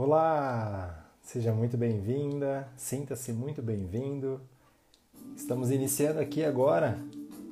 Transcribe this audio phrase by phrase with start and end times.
[0.00, 4.40] Olá, seja muito bem-vinda, sinta-se muito bem-vindo.
[5.36, 6.96] Estamos iniciando aqui agora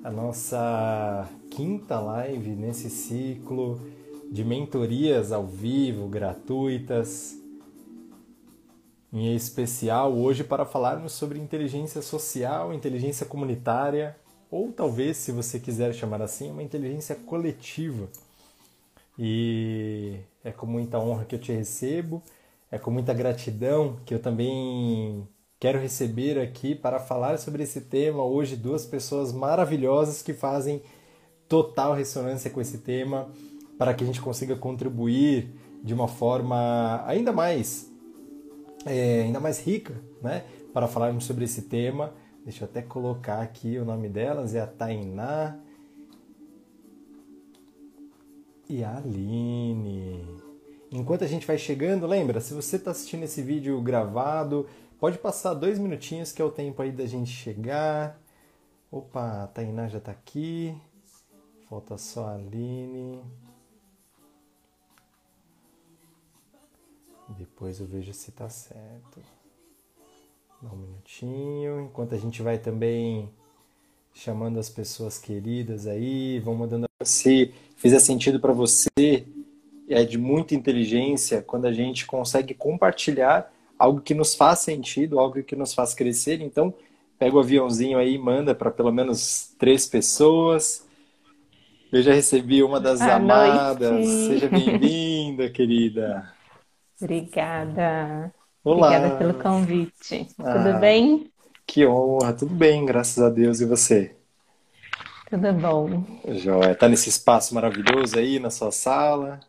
[0.05, 3.81] a nossa quinta live nesse ciclo
[4.31, 7.37] de mentorias ao vivo, gratuitas,
[9.13, 14.17] em especial hoje para falarmos sobre inteligência social, inteligência comunitária,
[14.53, 18.09] ou talvez, se você quiser chamar assim, uma inteligência coletiva.
[19.19, 22.23] E é com muita honra que eu te recebo
[22.77, 25.27] é com muita gratidão que eu também
[25.59, 30.83] quero receber aqui para falar sobre esse tema hoje duas pessoas maravilhosas que fazem
[31.49, 33.29] total ressonância com esse tema
[33.79, 37.91] para que a gente consiga contribuir de uma forma ainda mais
[38.85, 40.45] é, ainda mais rica, né?
[40.73, 42.13] Para falarmos sobre esse tema.
[42.45, 45.59] Deixa eu até colocar aqui o nome delas, é a Tainá
[48.69, 50.46] e a Aline.
[50.91, 54.69] Enquanto a gente vai chegando, lembra, se você está assistindo esse vídeo gravado,
[55.01, 58.21] pode passar dois minutinhos que é o tempo aí da gente chegar.
[58.91, 60.77] Opa, a Tainá já está aqui.
[61.69, 63.21] Falta só a Aline.
[67.31, 69.21] Depois eu vejo se está certo.
[70.63, 71.81] Dá um minutinho.
[71.81, 73.29] Enquanto a gente vai também
[74.15, 79.27] chamando as pessoas queridas aí, vão mandando se fizer sentido para você
[79.89, 85.43] é de muita inteligência quando a gente consegue compartilhar algo que nos faz sentido, algo
[85.43, 86.41] que nos faz crescer.
[86.41, 86.73] Então,
[87.19, 90.87] pega o aviãozinho aí e manda para pelo menos três pessoas.
[91.93, 93.91] Eu já recebi uma das Boa amadas.
[93.93, 94.27] Noite.
[94.27, 96.33] Seja bem-vinda, querida.
[97.01, 98.33] Obrigada.
[98.65, 98.89] Olá.
[98.89, 100.27] Obrigada pelo convite.
[100.39, 101.31] Ah, Tudo bem?
[101.67, 102.33] Que honra.
[102.33, 103.61] Tudo bem, graças a Deus.
[103.61, 104.17] E você?
[105.31, 106.05] Tudo bom.
[106.29, 106.75] Joia.
[106.75, 109.41] Tá nesse espaço maravilhoso aí na sua sala?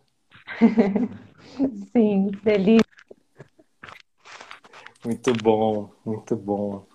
[1.94, 2.86] Sim, delícia.
[5.06, 6.86] Muito bom, muito bom.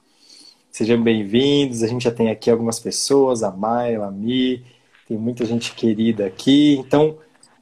[0.71, 1.83] Sejam bem-vindos.
[1.83, 4.65] A gente já tem aqui algumas pessoas, a Maia, a Mi,
[5.07, 6.77] tem muita gente querida aqui.
[6.79, 7.19] Então,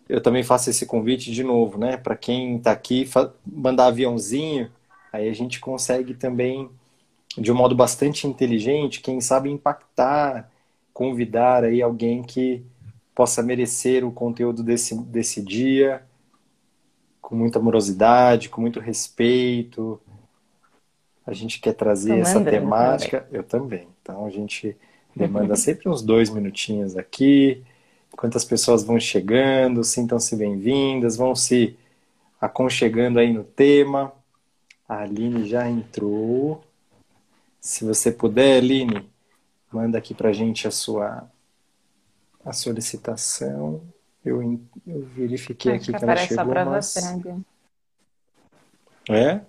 [0.08, 1.96] eu também faço esse convite de novo, né?
[1.96, 3.08] Para quem está aqui,
[3.46, 4.70] mandar aviãozinho,
[5.12, 6.70] aí a gente consegue também,
[7.36, 10.50] de um modo bastante inteligente, quem sabe impactar,
[10.94, 12.64] convidar aí alguém que
[13.20, 16.02] possa merecer o conteúdo desse, desse dia
[17.20, 20.00] com muita amorosidade, com muito respeito.
[21.26, 23.20] A gente quer trazer essa temática.
[23.20, 23.36] Também.
[23.38, 23.88] Eu também.
[24.00, 24.74] Então a gente
[25.14, 27.62] demanda sempre uns dois minutinhos aqui.
[28.10, 31.76] Enquanto as pessoas vão chegando, sintam-se bem-vindas, vão se
[32.40, 34.14] aconchegando aí no tema.
[34.88, 36.64] A Aline já entrou.
[37.60, 39.06] Se você puder, Aline,
[39.70, 41.30] manda aqui pra gente a sua
[42.44, 43.82] a solicitação.
[44.24, 44.42] Eu,
[44.86, 46.96] eu verifiquei Acho aqui que, que ela chegou, mas...
[49.08, 49.40] É?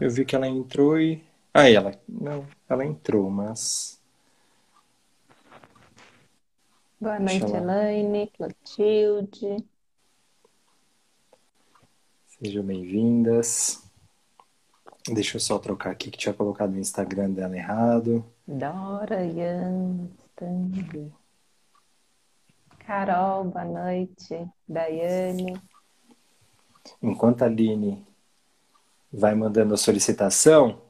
[0.00, 1.22] Eu vi que ela entrou e...
[1.54, 1.94] Ah, ela...
[2.08, 4.00] Não, ela entrou, mas...
[7.00, 7.90] Boa noite, ela...
[7.90, 9.64] Elaine, Clotilde.
[12.26, 13.82] Sejam bem-vindas.
[15.08, 18.24] Deixa eu só trocar aqui que tinha colocado no Instagram dela errado.
[18.46, 20.08] Dora Yan
[22.86, 24.46] Carol, boa noite.
[24.68, 25.60] Daiane.
[27.02, 28.04] Enquanto a Aline
[29.12, 30.80] vai mandando a solicitação,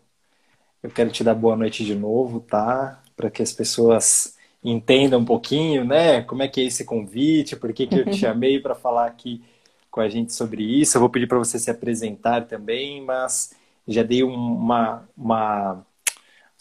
[0.83, 3.03] eu quero te dar boa noite de novo, tá?
[3.17, 6.23] Para que as pessoas entendam um pouquinho, né?
[6.23, 9.43] Como é que é esse convite, por que, que eu te chamei para falar aqui
[9.93, 10.97] com a gente sobre isso.
[10.97, 13.53] Eu vou pedir para você se apresentar também, mas
[13.87, 15.85] já dei uma, uma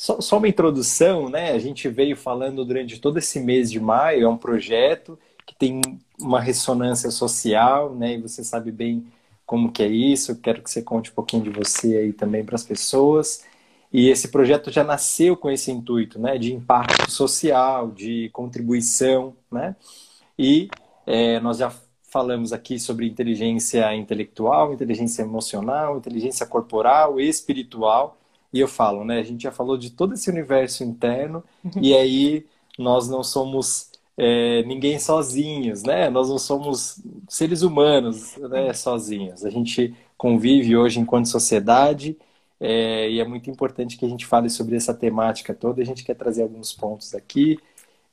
[0.01, 1.51] só, só, uma introdução, né?
[1.51, 5.79] A gente veio falando durante todo esse mês de maio, é um projeto que tem
[6.19, 8.15] uma ressonância social, né?
[8.15, 9.05] E você sabe bem
[9.45, 10.41] como que é isso.
[10.41, 13.43] Quero que você conte um pouquinho de você aí também para as pessoas.
[13.93, 16.35] E esse projeto já nasceu com esse intuito, né?
[16.35, 19.75] De impacto social, de contribuição, né?
[20.35, 20.67] E
[21.05, 21.71] é, nós já
[22.09, 28.17] falamos aqui sobre inteligência intelectual, inteligência emocional, inteligência corporal, espiritual
[28.53, 29.19] e eu falo, né?
[29.19, 31.81] A gente já falou de todo esse universo interno uhum.
[31.81, 32.45] e aí
[32.77, 36.09] nós não somos é, ninguém sozinhos, né?
[36.09, 38.73] Nós não somos seres humanos né, uhum.
[38.73, 39.45] sozinhos.
[39.45, 42.17] A gente convive hoje enquanto sociedade
[42.59, 45.81] é, e é muito importante que a gente fale sobre essa temática toda.
[45.81, 47.57] A gente quer trazer alguns pontos aqui.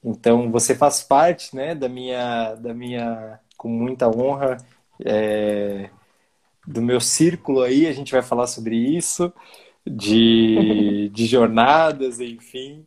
[0.02, 4.56] Então, você faz parte, né, da minha, da minha, com muita honra,
[5.05, 5.90] é,
[6.67, 7.87] do meu círculo aí.
[7.87, 9.32] A gente vai falar sobre isso
[9.90, 12.87] de, de jornadas, enfim.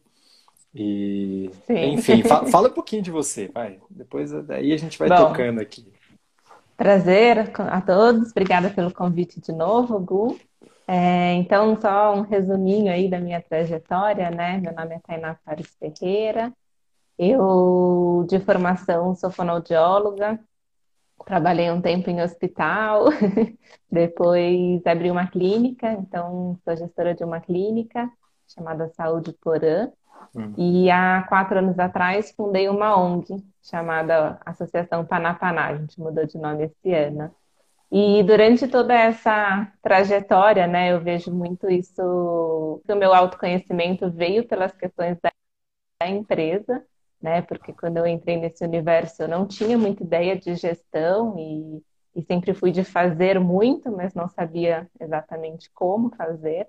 [0.74, 3.80] E, enfim, fala, fala, um pouquinho de você, vai.
[3.89, 5.86] Depois daí a gente vai Bom, tocando aqui.
[6.77, 10.39] Prazer a todos, obrigada pelo convite de novo, Gu.
[10.88, 14.57] É, então, só um resuminho aí da minha trajetória, né?
[14.57, 16.51] Meu nome é Tainá Fares Ferreira,
[17.18, 20.39] eu, de formação, sou fonoaudióloga,
[21.26, 23.06] trabalhei um tempo em hospital,
[23.92, 28.10] depois abri uma clínica, então sou gestora de uma clínica
[28.48, 29.92] chamada Saúde Porã,
[30.36, 30.54] Hum.
[30.58, 36.38] E há quatro anos atrás fundei uma ONG chamada Associação Panapaná, a gente mudou de
[36.38, 37.34] nome esse ano.
[37.92, 44.48] E durante toda essa trajetória, né, eu vejo muito isso, que o meu autoconhecimento veio
[44.48, 46.84] pelas questões da empresa,
[47.22, 51.84] né, porque quando eu entrei nesse universo eu não tinha muita ideia de gestão e,
[52.16, 56.68] e sempre fui de fazer muito, mas não sabia exatamente como fazer.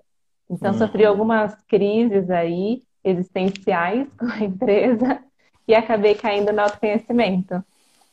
[0.49, 0.77] Então, uhum.
[0.77, 5.19] sofri algumas crises aí, existenciais com a empresa
[5.67, 7.63] e acabei caindo no autoconhecimento.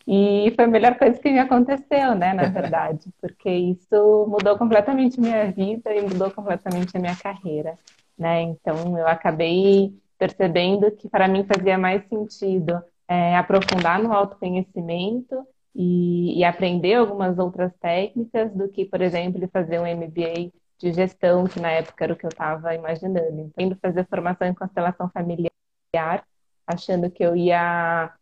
[0.07, 5.21] E foi a melhor coisa que me aconteceu, né, na verdade, porque isso mudou completamente
[5.21, 7.79] minha vida e mudou completamente a minha carreira,
[8.19, 8.43] né?
[8.43, 12.79] Então eu acabei percebendo que para mim fazia mais sentido
[13.09, 15.35] é, aprofundar no autoconhecimento
[15.75, 21.45] e, e, aprender algumas outras técnicas do que, por exemplo, fazer um MBA de gestão,
[21.45, 23.41] que na época era o que eu estava imaginando.
[23.41, 26.23] Então, indo fazer formação em constelação familiar,
[26.67, 28.13] achando que eu ia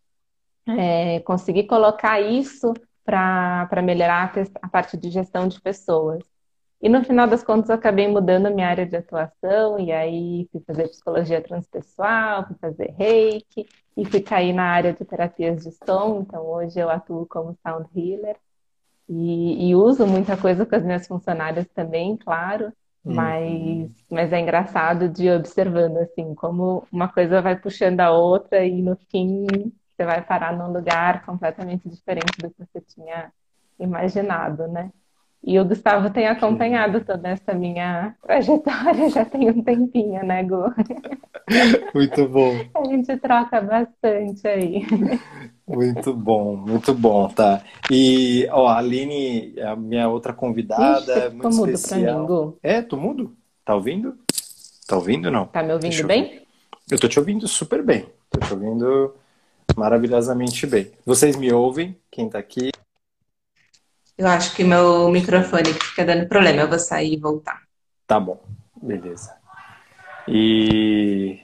[0.68, 2.72] é, conseguir colocar isso
[3.04, 6.22] para melhorar a parte de gestão de pessoas.
[6.80, 10.60] E no final das contas, eu acabei mudando minha área de atuação, e aí fui
[10.64, 13.66] fazer psicologia transpessoal, fui fazer reiki,
[13.96, 16.20] e fui cair na área de terapias de som.
[16.20, 18.36] Então, hoje eu atuo como sound healer.
[19.08, 22.66] E, e, uso muita coisa com as minhas funcionárias também, claro,
[23.04, 23.14] uhum.
[23.14, 28.64] mas, mas é engraçado de ir observando, assim, como uma coisa vai puxando a outra
[28.64, 29.46] e no fim
[29.88, 33.32] você vai parar num lugar completamente diferente do que você tinha
[33.80, 34.92] imaginado, né?
[35.42, 40.74] E o Gustavo tem acompanhado toda essa minha trajetória já tem um tempinho, né, Gu?
[41.94, 42.58] Muito bom.
[42.74, 44.84] A gente troca bastante aí.
[45.66, 47.62] Muito bom, muito bom, tá?
[47.90, 52.26] E, ó, a Aline, a minha outra convidada, Ixi, muito mudo especial.
[52.26, 53.36] Pra mim, É, tô mudo?
[53.64, 54.16] Tá ouvindo?
[54.86, 55.46] Tá ouvindo não?
[55.46, 56.42] Tá me ouvindo bem?
[56.90, 58.06] Eu tô te ouvindo super bem.
[58.30, 59.14] Tô te ouvindo
[59.76, 60.90] maravilhosamente bem.
[61.04, 61.96] Vocês me ouvem?
[62.10, 62.70] Quem tá aqui?
[64.18, 66.62] Eu acho que meu microfone fica dando problema.
[66.62, 67.62] Eu vou sair e voltar.
[68.06, 68.42] Tá bom,
[68.82, 69.36] beleza.
[70.26, 71.40] E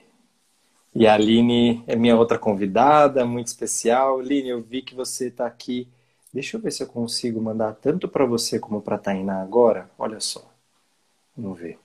[0.94, 4.20] e a Aline é minha outra convidada, muito especial.
[4.20, 5.88] Aline, eu vi que você está aqui.
[6.32, 9.90] Deixa eu ver se eu consigo mandar tanto para você como para a Tainá agora.
[9.98, 10.48] Olha só.
[11.36, 11.80] Vamos ver.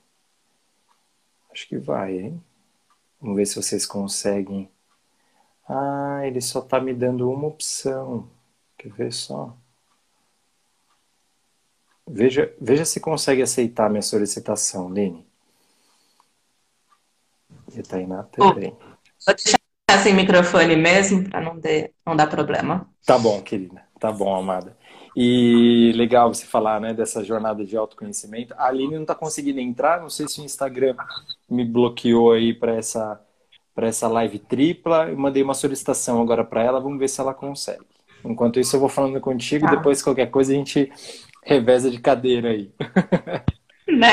[1.52, 2.44] Acho que vai, hein?
[3.20, 4.70] Vamos ver se vocês conseguem.
[5.68, 8.30] Ah, ele só está me dando uma opção.
[8.78, 9.58] Quer ver só?
[12.12, 15.24] Veja, veja se consegue aceitar minha solicitação, Lene.
[17.74, 18.76] E a Tainá também.
[18.76, 18.84] Oh.
[19.28, 19.60] Vou deixar
[20.02, 21.60] sem microfone mesmo, para não,
[22.06, 22.90] não dar problema.
[23.06, 23.84] Tá bom, querida.
[24.00, 24.76] Tá bom, amada.
[25.16, 28.56] E legal você falar né, dessa jornada de autoconhecimento.
[28.58, 30.96] A Aline não está conseguindo entrar, não sei se o Instagram
[31.50, 33.22] me bloqueou aí para essa,
[33.78, 35.10] essa live tripla.
[35.10, 37.86] Eu mandei uma solicitação agora para ela, vamos ver se ela consegue.
[38.24, 39.76] Enquanto isso, eu vou falando contigo, tá.
[39.76, 40.92] depois qualquer coisa a gente
[41.44, 42.72] reveza de cadeira aí.
[43.88, 44.10] Né?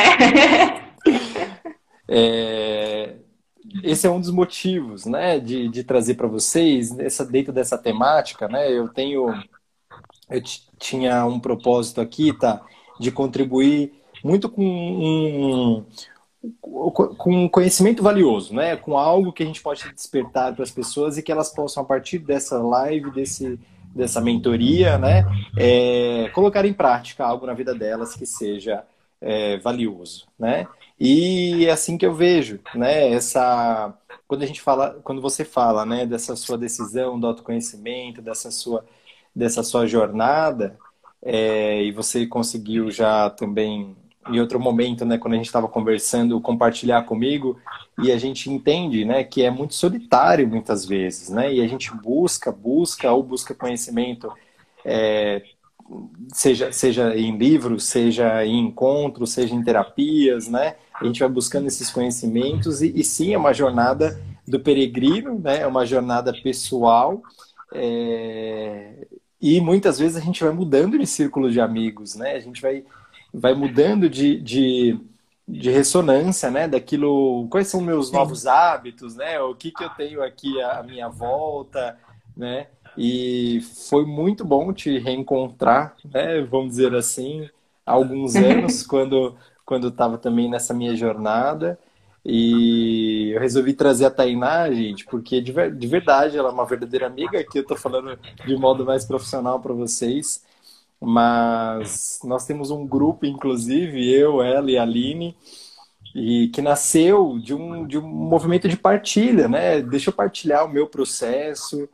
[2.08, 3.14] é,
[3.82, 8.48] esse é um dos motivos, né, de, de trazer para vocês essa dentro dessa temática,
[8.48, 8.70] né?
[8.72, 9.28] Eu tenho,
[10.30, 10.42] eu
[10.78, 12.64] tinha um propósito aqui, tá,
[12.98, 13.92] de contribuir
[14.24, 15.84] muito com um,
[17.16, 18.76] com conhecimento valioso, né?
[18.76, 21.86] Com algo que a gente pode despertar para as pessoas e que elas possam a
[21.86, 23.58] partir dessa live, desse
[23.96, 25.24] dessa mentoria, né,
[25.56, 28.84] é, colocar em prática algo na vida delas que seja
[29.20, 30.66] é, valioso, né?
[30.98, 33.10] E é assim que eu vejo, né?
[33.10, 33.94] Essa
[34.28, 38.84] quando a gente fala, quando você fala, né, dessa sua decisão do autoconhecimento, dessa sua
[39.34, 40.78] dessa sua jornada,
[41.22, 43.96] é, e você conseguiu já também
[44.28, 47.58] em outro momento, né, quando a gente estava conversando, compartilhar comigo,
[48.02, 51.94] e a gente entende, né, que é muito solitário muitas vezes, né, e a gente
[51.94, 54.30] busca, busca ou busca conhecimento
[54.84, 55.42] é,
[56.32, 60.76] seja, seja em livros, seja em encontros, seja em terapias, né?
[60.94, 65.60] A gente vai buscando esses conhecimentos e, e sim, é uma jornada do peregrino, né?
[65.60, 67.22] É uma jornada pessoal
[67.72, 69.06] é...
[69.40, 72.32] e muitas vezes a gente vai mudando de círculo de amigos, né?
[72.32, 72.84] A gente vai,
[73.32, 74.98] vai mudando de, de,
[75.48, 76.66] de ressonância, né?
[76.68, 79.40] Daquilo, quais são meus novos hábitos, né?
[79.40, 81.98] O que, que eu tenho aqui à minha volta,
[82.36, 82.68] né?
[82.98, 86.40] E foi muito bom te reencontrar, né?
[86.42, 87.48] Vamos dizer assim,
[87.84, 89.36] há alguns anos, quando
[89.66, 91.78] quando estava também nessa minha jornada.
[92.24, 97.06] E eu resolvi trazer a Tainá, gente, porque de, de verdade ela é uma verdadeira
[97.06, 100.44] amiga, que eu estou falando de modo mais profissional para vocês.
[101.00, 105.36] Mas nós temos um grupo, inclusive, eu, ela e a Aline,
[106.14, 109.82] e que nasceu de um, de um movimento de partilha, né?
[109.82, 111.88] Deixa eu partilhar o meu processo,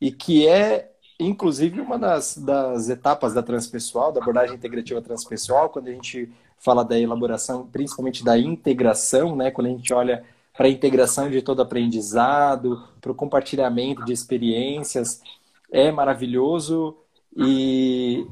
[0.00, 5.88] e que é, inclusive, uma das, das etapas da transpessoal, da abordagem integrativa transpessoal, quando
[5.88, 9.50] a gente fala da elaboração, principalmente da integração, né?
[9.50, 10.24] Quando a gente olha
[10.56, 15.22] para a integração de todo aprendizado, para o compartilhamento de experiências,
[15.70, 16.96] é maravilhoso
[17.36, 18.26] e,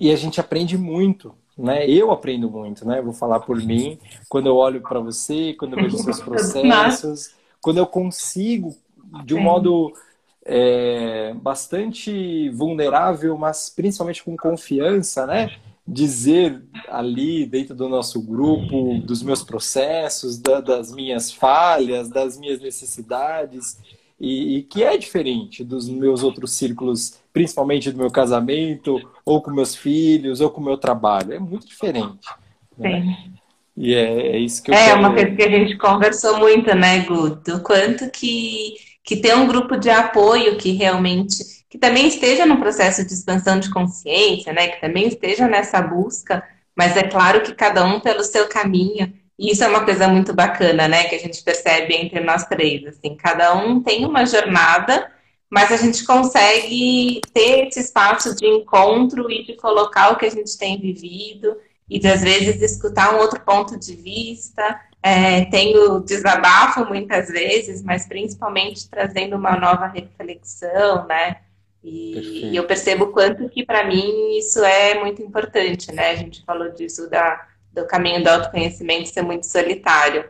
[0.00, 1.88] e a gente aprende muito, né?
[1.88, 3.02] Eu aprendo muito, né?
[3.02, 3.98] Vou falar por mim.
[4.28, 8.74] Quando eu olho para você, quando eu vejo seus processos, quando eu consigo,
[9.24, 9.92] de um modo
[10.44, 15.56] é, bastante vulnerável, mas principalmente com confiança, né?
[15.86, 22.60] Dizer ali dentro do nosso grupo, dos meus processos, da, das minhas falhas, das minhas
[22.60, 23.78] necessidades,
[24.18, 29.50] e, e, que é diferente dos meus outros círculos, principalmente do meu casamento, ou com
[29.50, 31.32] meus filhos, ou com o meu trabalho.
[31.32, 32.26] É muito diferente.
[32.76, 33.02] Né?
[33.02, 33.32] Sim.
[33.76, 34.98] E é, é, isso que eu É quero...
[34.98, 37.60] uma coisa que a gente conversou muito, né, Guto?
[37.62, 43.06] Quanto que, que ter um grupo de apoio que realmente que também esteja no processo
[43.06, 44.68] de expansão de consciência, né?
[44.68, 46.42] Que também esteja nessa busca,
[46.76, 49.12] mas é claro que cada um pelo seu caminho.
[49.38, 51.04] E isso é uma coisa muito bacana, né?
[51.04, 52.84] Que a gente percebe entre nós três.
[52.86, 55.10] Assim, cada um tem uma jornada,
[55.50, 60.30] mas a gente consegue ter esse espaço de encontro e de colocar o que a
[60.30, 61.56] gente tem vivido
[61.88, 64.80] e de, às vezes escutar um outro ponto de vista.
[65.02, 71.38] É, tenho desabafo muitas vezes, mas principalmente trazendo uma nova reflexão, né?
[71.82, 76.10] E, e eu percebo quanto que para mim isso é muito importante, né?
[76.10, 80.28] A gente falou disso da do caminho do autoconhecimento ser muito solitário.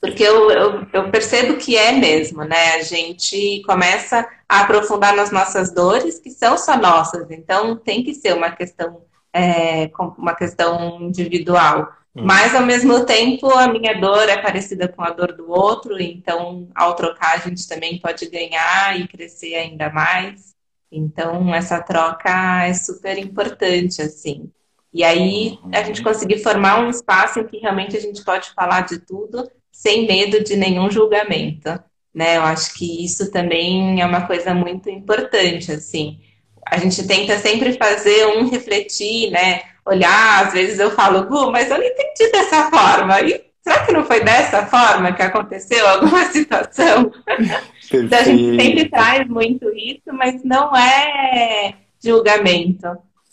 [0.00, 2.74] Porque eu, eu, eu, percebo que é mesmo, né?
[2.74, 8.14] A gente começa a aprofundar nas nossas dores, que são só nossas, então tem que
[8.14, 9.02] ser uma questão,
[9.32, 11.92] é, uma questão individual.
[12.14, 12.22] Hum.
[12.24, 16.68] Mas, ao mesmo tempo, a minha dor é parecida com a dor do outro, então,
[16.76, 20.54] ao trocar, a gente também pode ganhar e crescer ainda mais.
[20.92, 24.48] Então, essa troca é super importante, assim.
[24.94, 28.82] E aí a gente conseguir formar um espaço em que realmente a gente pode falar
[28.82, 29.46] de tudo
[29.78, 31.78] sem medo de nenhum julgamento,
[32.14, 32.36] né?
[32.36, 36.18] Eu acho que isso também é uma coisa muito importante, assim.
[36.66, 39.62] A gente tenta sempre fazer um refletir, né?
[39.86, 43.20] Olhar, às vezes eu falo, Gu, mas eu não entendi dessa forma.
[43.20, 47.12] E será que não foi dessa forma que aconteceu alguma situação?
[47.92, 52.88] então a gente sempre traz muito isso, mas não é julgamento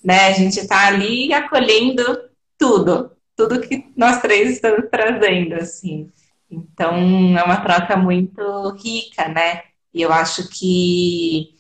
[0.06, 0.28] né?
[0.28, 6.12] A gente está ali acolhendo tudo, tudo que nós três estamos trazendo, assim.
[6.50, 8.42] Então, é uma troca muito
[8.78, 9.64] rica, né?
[9.94, 11.56] E eu acho que,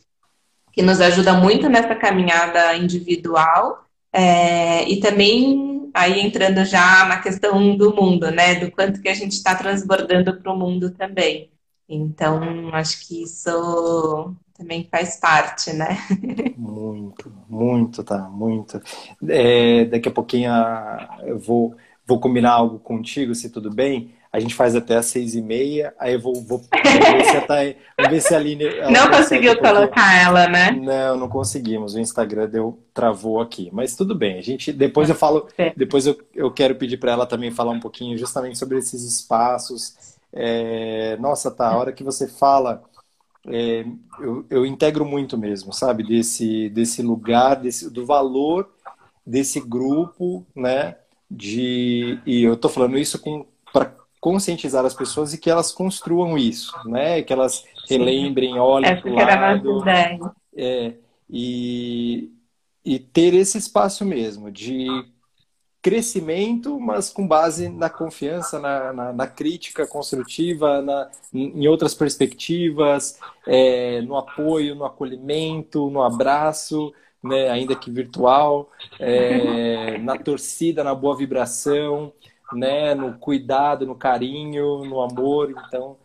[0.74, 7.78] que nos ajuda muito nessa caminhada individual é, e também aí entrando já na questão
[7.78, 8.56] do mundo, né?
[8.56, 11.52] Do quanto que a gente está transbordando para o mundo também.
[11.88, 15.98] Então, acho que isso também faz parte, né?
[16.58, 18.82] Muito, muito, tá, muito.
[19.28, 21.76] É, daqui a pouquinho ah, eu vou,
[22.08, 24.15] vou combinar algo contigo, se tudo bem.
[24.36, 27.38] A gente faz até às seis e meia, aí eu vou, vou, vou ver se
[27.38, 27.56] a, tá,
[27.98, 28.66] vou ver se a Aline...
[28.92, 30.72] Não conseguiu colocar ela, né?
[30.72, 31.96] Não, não conseguimos.
[31.96, 33.70] O Instagram deu, travou aqui.
[33.72, 34.74] Mas tudo bem, a gente...
[34.74, 35.48] Depois eu falo...
[35.58, 35.74] É.
[35.78, 40.18] Depois eu, eu quero pedir para ela também falar um pouquinho justamente sobre esses espaços.
[40.34, 42.84] É, nossa, tá, a hora que você fala
[43.48, 43.86] é,
[44.20, 46.04] eu, eu integro muito mesmo, sabe?
[46.04, 48.70] Desse, desse lugar, desse, do valor
[49.26, 50.98] desse grupo, né?
[51.32, 53.46] De, e eu tô falando isso para
[54.26, 57.22] conscientizar as pessoas e que elas construam isso, né?
[57.22, 59.84] Que elas relembrem, olhem para o lado.
[60.58, 60.94] É,
[61.30, 62.32] e,
[62.84, 64.88] e ter esse espaço mesmo de
[65.80, 73.20] crescimento, mas com base na confiança, na, na, na crítica construtiva, na, em outras perspectivas,
[73.46, 76.92] é, no apoio, no acolhimento, no abraço,
[77.24, 82.12] né, ainda que virtual, é, na torcida, na boa vibração,
[82.56, 85.54] né, no cuidado, no carinho, no amor.
[85.68, 85.98] Então,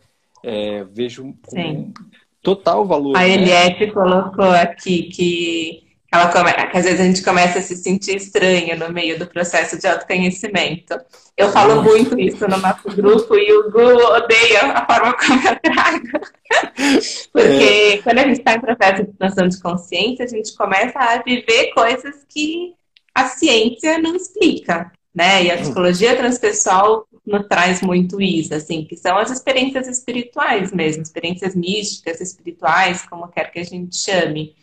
[0.43, 1.93] é, vejo com
[2.41, 3.15] total valor.
[3.15, 3.29] A né?
[3.29, 6.51] Eliette colocou aqui que ela come...
[6.51, 9.87] que às vezes a gente começa a se sentir estranho no meio do processo de
[9.87, 10.99] autoconhecimento.
[11.37, 15.59] Eu falo muito isso no nosso grupo e o Gu odeia a forma como eu
[15.61, 16.25] trago.
[17.31, 17.97] Porque é.
[17.99, 21.71] quando a gente está em processo de expansão de consciência, a gente começa a viver
[21.73, 22.73] coisas que
[23.15, 25.43] a ciência não explica, né?
[25.43, 31.03] E a psicologia transpessoal nos traz muito isso, assim, que são as experiências espirituais mesmo,
[31.03, 34.55] experiências místicas, espirituais, como quer que a gente chame.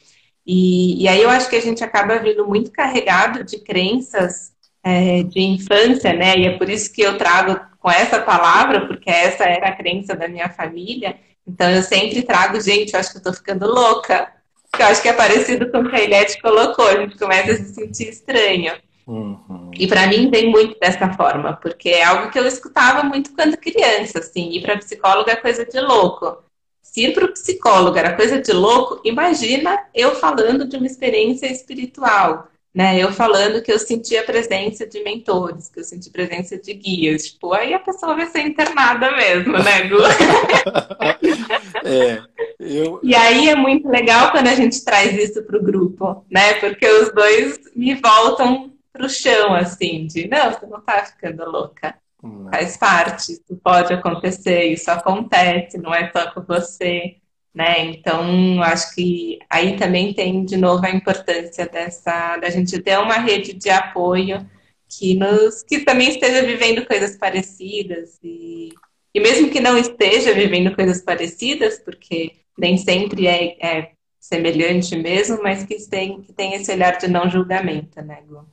[0.47, 4.52] E, e aí eu acho que a gente acaba vindo muito carregado de crenças
[4.83, 6.37] é, de infância, né?
[6.38, 10.17] E é por isso que eu trago com essa palavra, porque essa era a crença
[10.17, 11.17] da minha família.
[11.47, 14.33] Então eu sempre trago, gente, eu acho que eu tô ficando louca.
[14.78, 17.57] Eu acho que é parecido com o que a Ilete colocou, a gente começa a
[17.57, 18.73] se sentir estranho.
[19.09, 19.71] Uhum.
[19.73, 23.57] E para mim vem muito dessa forma, porque é algo que eu escutava muito quando
[23.57, 26.37] criança, assim, ir para psicóloga é coisa de louco.
[26.83, 31.50] Se ir para o psicólogo era coisa de louco, imagina eu falando de uma experiência
[31.50, 33.03] espiritual, né?
[33.03, 37.29] Eu falando que eu senti a presença de mentores, que eu senti presença de guias.
[37.29, 39.97] Tipo, aí a pessoa vai ser internada mesmo, né, Gu?
[41.85, 42.23] é,
[42.61, 43.00] eu...
[43.03, 46.55] E aí é muito legal quando a gente traz isso para o grupo, né?
[46.55, 51.49] Porque os dois me voltam para o chão, assim, de não, você não está ficando
[51.49, 51.95] louca.
[52.23, 52.50] Não.
[52.50, 57.17] Faz parte, isso pode acontecer, isso acontece, não é só com você,
[57.55, 57.81] né?
[57.87, 63.19] Então, acho que aí também tem de novo a importância dessa da gente ter uma
[63.19, 64.45] rede de apoio
[64.88, 68.71] que nos que também esteja vivendo coisas parecidas e,
[69.14, 75.40] e mesmo que não esteja vivendo coisas parecidas, porque nem sempre é, é semelhante mesmo,
[75.43, 78.45] mas que tem, que tem esse olhar de não julgamento, né, Gu?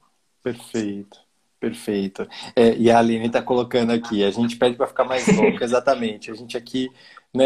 [0.46, 1.18] Perfeito.
[1.60, 2.28] Perfeito.
[2.56, 6.30] É, e a Aline está colocando aqui, a gente pede para ficar mais louco, exatamente.
[6.30, 6.88] A gente aqui,
[7.34, 7.46] né,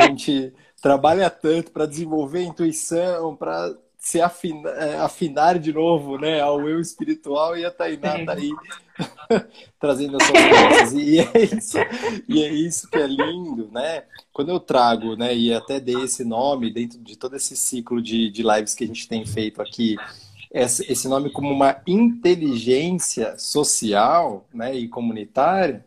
[0.00, 6.40] a gente trabalha tanto para desenvolver intuição, para se afinar, é, afinar de novo né,
[6.40, 8.52] ao eu espiritual e a Tainá está aí
[9.80, 10.92] trazendo as suas coisas.
[10.92, 11.78] E é, isso,
[12.28, 14.04] e é isso que é lindo, né?
[14.32, 18.30] Quando eu trago, né, e até dei esse nome dentro de todo esse ciclo de,
[18.30, 19.96] de lives que a gente tem feito aqui,
[20.62, 25.84] esse nome como uma inteligência social né, e comunitária,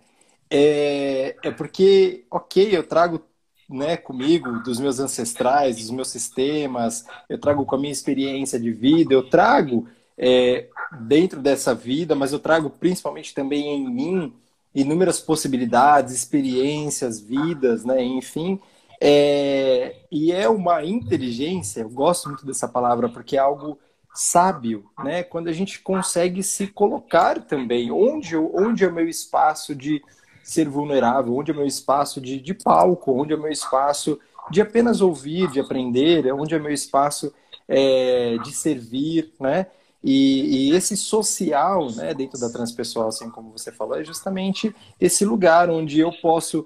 [0.50, 3.22] é, é porque, ok, eu trago
[3.68, 8.72] né, comigo dos meus ancestrais, dos meus sistemas, eu trago com a minha experiência de
[8.72, 10.68] vida, eu trago é,
[11.02, 14.34] dentro dessa vida, mas eu trago principalmente também em mim
[14.74, 18.60] inúmeras possibilidades, experiências, vidas, né, enfim.
[19.02, 23.80] É, e é uma inteligência, eu gosto muito dessa palavra, porque é algo
[24.14, 25.24] sábio, né?
[25.24, 30.02] Quando a gente consegue se colocar também, onde, onde é o meu espaço de
[30.44, 34.20] ser vulnerável, onde é o meu espaço de, de palco, onde é o meu espaço
[34.50, 37.34] de apenas ouvir, de aprender, onde é o meu espaço
[37.68, 39.68] é, de servir, né?
[40.04, 45.26] E, e, esse social, né, dentro da transpessoal, assim como você falou, é justamente esse
[45.26, 46.66] lugar onde eu posso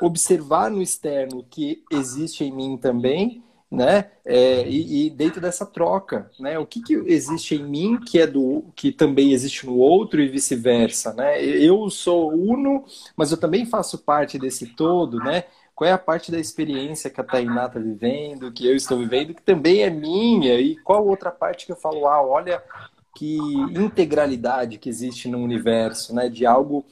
[0.00, 4.10] observar no externo que existe em mim também né?
[4.24, 6.58] É, e, e, dentro dessa troca, né?
[6.58, 10.28] O que, que existe em mim que é do que também existe no outro e
[10.28, 11.40] vice-versa, né?
[11.42, 12.84] Eu sou uno,
[13.16, 15.44] mas eu também faço parte desse todo, né?
[15.74, 19.34] Qual é a parte da experiência que a Tainá está vivendo, que eu estou vivendo,
[19.34, 22.62] que também é minha, e qual outra parte que eu falo, ah, olha
[23.14, 23.38] que
[23.74, 26.28] integralidade que existe no universo, né?
[26.28, 26.84] De algo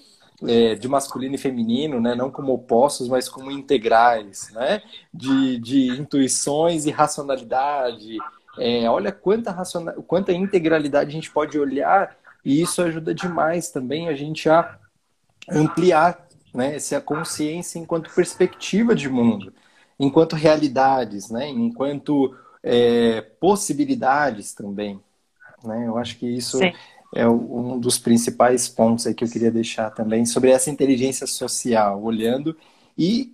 [0.47, 2.15] é, de masculino e feminino, né?
[2.15, 4.83] não como opostos, mas como integrais, né?
[5.13, 8.19] de, de intuições e racionalidade.
[8.59, 14.09] É, olha quanta, racional, quanta integralidade a gente pode olhar, e isso ajuda demais também
[14.09, 14.79] a gente a
[15.51, 16.77] ampliar né?
[16.77, 19.53] essa consciência enquanto perspectiva de mundo,
[19.99, 21.49] enquanto realidades, né?
[21.49, 25.01] enquanto é, possibilidades também.
[25.65, 25.89] Né?
[25.89, 26.59] Eu acho que isso.
[26.59, 26.73] Sim
[27.15, 32.03] é um dos principais pontos aí que eu queria deixar também sobre essa inteligência social,
[32.03, 32.57] olhando
[32.97, 33.31] e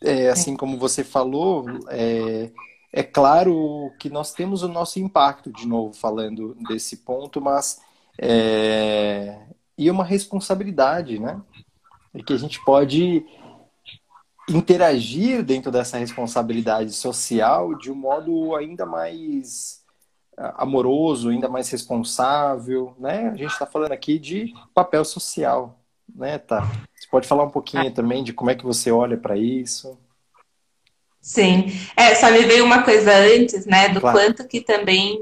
[0.00, 2.50] é, assim como você falou, é,
[2.92, 7.80] é claro que nós temos o nosso impacto, de novo falando desse ponto, mas
[8.20, 9.38] é,
[9.76, 11.40] e uma responsabilidade, né?
[12.14, 13.24] E que a gente pode
[14.48, 19.84] interagir dentro dessa responsabilidade social de um modo ainda mais
[20.56, 23.28] amoroso, ainda mais responsável, né?
[23.28, 25.78] A gente está falando aqui de papel social,
[26.14, 26.60] né, tá?
[26.94, 29.98] Você pode falar um pouquinho também de como é que você olha para isso?
[31.20, 34.18] Sim, é, só me veio uma coisa antes, né, do claro.
[34.18, 35.20] quanto que também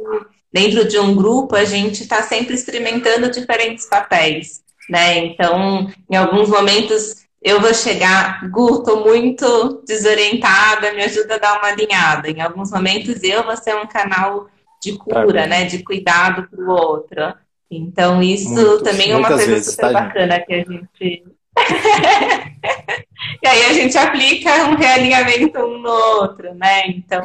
[0.52, 5.18] dentro de um grupo a gente está sempre experimentando diferentes papéis, né?
[5.18, 11.58] Então, em alguns momentos eu vou chegar, Gu, tô muito desorientada, me ajuda a dar
[11.58, 12.28] uma alinhada.
[12.28, 14.48] Em alguns momentos eu vou ser um canal
[14.92, 15.64] de cura, né?
[15.64, 17.34] De cuidado para o outro.
[17.70, 20.46] Então, isso Muitos, também é uma coisa vezes, super tá, bacana gente?
[20.46, 21.24] que a gente.
[23.42, 26.86] e aí a gente aplica um realinhamento um no outro, né?
[26.88, 27.24] Então,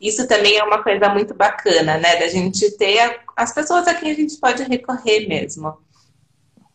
[0.00, 2.16] isso também é uma coisa muito bacana, né?
[2.16, 5.76] Da gente ter as pessoas a quem a gente pode recorrer mesmo.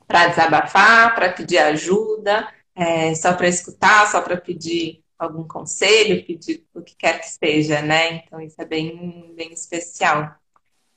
[0.05, 6.65] Para desabafar, para pedir ajuda, é, só para escutar, só para pedir algum conselho, pedir
[6.73, 8.23] o que quer que seja, né?
[8.25, 10.33] Então, isso é bem, bem especial.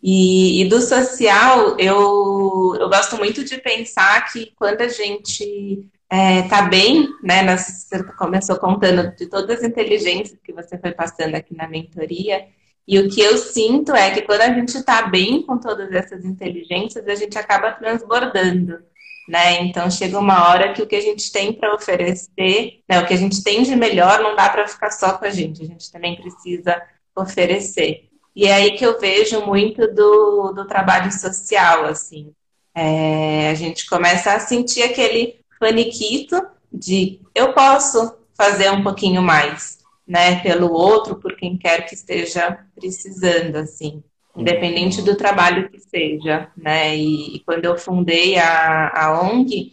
[0.02, 6.42] E, e, do social, eu, eu gosto muito de pensar que quando a gente é,
[6.68, 7.56] bem, né?
[7.56, 12.46] Você começou contando de todas as inteligências que você foi passando aqui na mentoria.
[12.86, 16.24] E o que eu sinto é que quando a gente está bem com todas essas
[16.24, 18.82] inteligências, a gente acaba transbordando.
[19.28, 19.62] Né?
[19.62, 23.14] Então chega uma hora que o que a gente tem para oferecer, né, o que
[23.14, 25.92] a gente tem de melhor, não dá para ficar só com a gente, a gente
[25.92, 26.82] também precisa
[27.14, 28.08] oferecer.
[28.34, 32.32] E é aí que eu vejo muito do, do trabalho social, assim.
[32.74, 39.78] É, a gente começa a sentir aquele paniquito de eu posso fazer um pouquinho mais,
[40.06, 44.02] né, pelo outro, por quem quer que esteja precisando, assim,
[44.36, 49.72] independente do trabalho que seja, né, e, e quando eu fundei a, a ONG,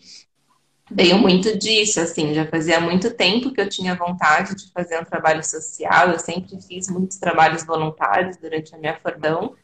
[0.91, 5.05] veio muito disso, assim, já fazia muito tempo que eu tinha vontade de fazer um
[5.05, 9.55] trabalho social, eu sempre fiz muitos trabalhos voluntários durante a minha fordão,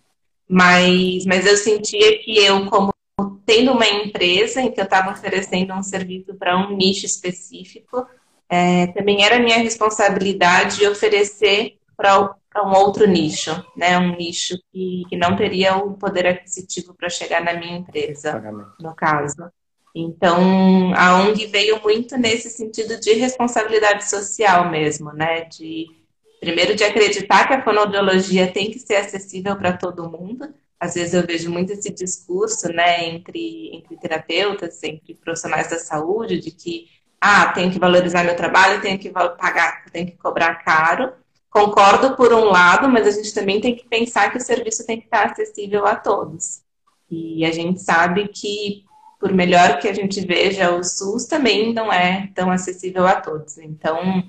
[0.47, 2.93] mas, mas eu sentia que eu, como
[3.45, 8.05] tendo uma empresa em que eu estava oferecendo um serviço para um nicho específico,
[8.47, 13.97] é, também era minha responsabilidade oferecer para um outro nicho, né?
[13.97, 18.41] Um nicho que, que não teria o poder aquisitivo para chegar na minha empresa,
[18.79, 19.51] no caso.
[19.93, 25.45] Então, a ONG veio muito nesse sentido de responsabilidade social mesmo, né?
[25.45, 25.87] De
[26.39, 30.53] primeiro de acreditar que a fonoaudiologia tem que ser acessível para todo mundo.
[30.79, 36.39] Às vezes eu vejo muito esse discurso, né, entre, entre terapeutas, entre profissionais da saúde,
[36.39, 36.87] de que
[37.19, 41.13] ah, tenho que valorizar meu trabalho, tenho que pagar, tenho que cobrar caro.
[41.55, 44.99] Concordo por um lado, mas a gente também tem que pensar que o serviço tem
[44.99, 46.61] que estar acessível a todos.
[47.09, 48.83] E a gente sabe que
[49.17, 53.57] por melhor que a gente veja, o SUS também não é tão acessível a todos.
[53.57, 54.21] Então,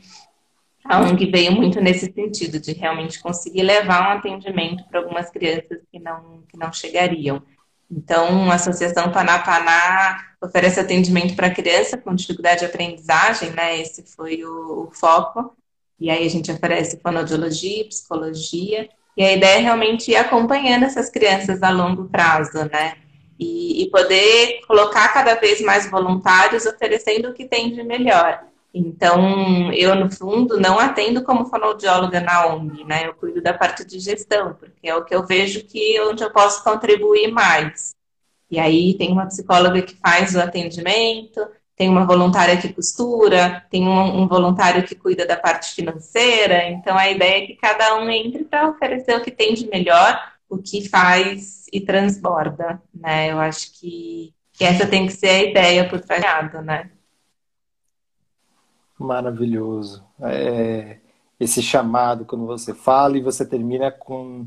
[0.85, 5.81] a ONG veio muito nesse sentido, de realmente conseguir levar um atendimento para algumas crianças
[5.91, 7.43] que não, que não chegariam.
[7.91, 13.81] Então, a Associação Panapaná oferece atendimento para criança com dificuldade de aprendizagem, né?
[13.81, 15.57] Esse foi o, o foco.
[15.99, 18.89] E aí a gente oferece fonoaudiologia, psicologia.
[19.17, 22.97] E a ideia é realmente ir acompanhando essas crianças a longo prazo, né?
[23.39, 28.43] e, e poder colocar cada vez mais voluntários oferecendo o que tem de melhor.
[28.73, 33.07] Então, eu, no fundo, não atendo como fonoaudióloga na ONG, né?
[33.07, 36.31] Eu cuido da parte de gestão, porque é o que eu vejo que onde eu
[36.31, 37.95] posso contribuir mais.
[38.51, 41.41] E aí tem uma psicóloga que faz o atendimento,
[41.77, 46.71] tem uma voluntária que costura, tem um, um voluntário que cuida da parte financeira.
[46.71, 50.19] Então, a ideia é que cada um entre para oferecer o que tem de melhor
[50.49, 53.31] o que faz e transborda, né?
[53.31, 56.91] Eu acho que, que essa tem que ser a ideia por trajado, né?
[58.99, 60.05] Maravilhoso.
[60.21, 60.99] É,
[61.39, 64.47] esse chamado, quando você fala e você termina com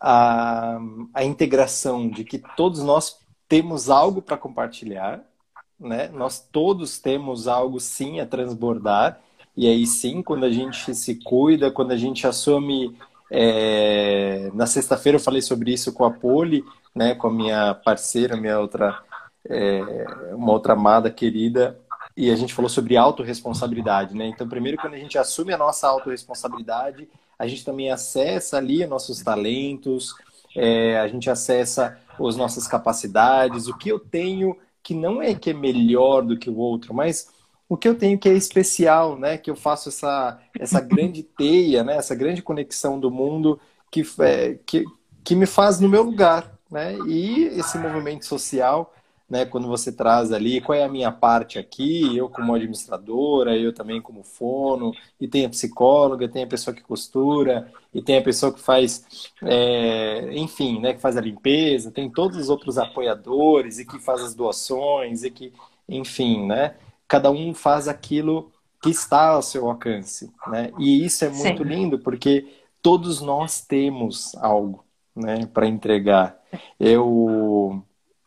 [0.00, 0.78] a,
[1.14, 5.24] a integração de que todos nós temos algo para compartilhar,
[5.78, 6.08] né?
[6.08, 9.20] Nós todos temos algo sim a transbordar.
[9.56, 12.96] E aí sim, quando a gente se cuida, quando a gente assume
[13.30, 18.36] é, na sexta-feira eu falei sobre isso com a Poli, né, com a minha parceira,
[18.36, 19.02] minha outra,
[19.48, 21.78] é, uma outra amada querida,
[22.16, 24.26] e a gente falou sobre autorresponsabilidade, né?
[24.26, 29.20] Então, primeiro, quando a gente assume a nossa autorresponsabilidade, a gente também acessa ali nossos
[29.20, 30.14] talentos,
[30.54, 35.50] é, a gente acessa as nossas capacidades, o que eu tenho que não é que
[35.50, 37.28] é melhor do que o outro, mas
[37.66, 39.38] o que eu tenho que é especial, né?
[39.38, 41.96] Que eu faço essa, essa grande teia, né?
[41.96, 43.58] Essa grande conexão do mundo
[43.90, 44.84] que, é, que,
[45.24, 46.94] que me faz no meu lugar, né?
[47.08, 48.92] E esse movimento social,
[49.28, 49.44] né?
[49.44, 52.16] Quando você traz ali, qual é a minha parte aqui?
[52.16, 56.82] Eu como administradora, eu também como fono, e tem a psicóloga, tem a pessoa que
[56.82, 60.94] costura, e tem a pessoa que faz, é, enfim, né?
[60.94, 65.30] Que faz a limpeza, tem todos os outros apoiadores e que faz as doações e
[65.30, 65.52] que,
[65.88, 66.74] enfim, né?
[67.08, 68.50] cada um faz aquilo
[68.82, 70.72] que está ao seu alcance, né?
[70.78, 71.68] E isso é muito Sim.
[71.68, 72.46] lindo porque
[72.82, 74.84] todos nós temos algo,
[75.14, 76.36] né, para entregar.
[76.78, 77.82] Eu,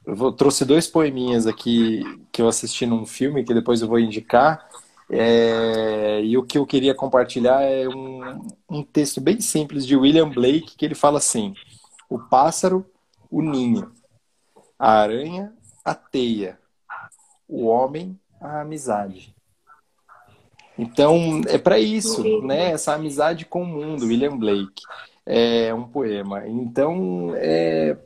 [0.07, 3.99] eu vou, trouxe dois poeminhas aqui que eu assisti num filme que depois eu vou
[3.99, 4.65] indicar.
[5.09, 10.29] É, e o que eu queria compartilhar é um, um texto bem simples de William
[10.29, 11.53] Blake que ele fala assim:
[12.09, 12.85] O pássaro,
[13.29, 13.91] o ninho.
[14.79, 16.57] A aranha, a teia.
[17.45, 19.35] O homem, a amizade.
[20.77, 22.71] Então, é para isso, né?
[22.71, 24.83] Essa amizade com o mundo, William Blake.
[25.25, 26.47] É um poema.
[26.47, 27.97] Então, é,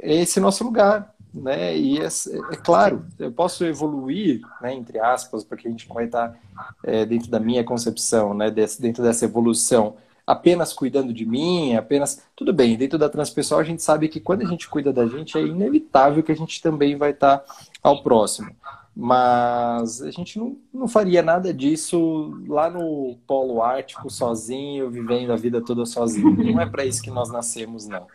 [0.00, 1.76] é esse nosso lugar, né?
[1.76, 6.38] E é, é, claro, eu posso evoluir, né, entre aspas, porque a gente vai estar
[6.84, 12.22] é, dentro da minha concepção, né, desse, dentro dessa evolução, apenas cuidando de mim, apenas
[12.36, 12.76] tudo bem.
[12.76, 16.22] Dentro da transpessoal a gente sabe que quando a gente cuida da gente é inevitável
[16.22, 17.44] que a gente também vai estar
[17.82, 18.54] ao próximo.
[18.96, 25.36] Mas a gente não, não faria nada disso lá no Polo Ártico sozinho, vivendo a
[25.36, 26.30] vida toda sozinho.
[26.52, 28.06] Não é para isso que nós nascemos, não.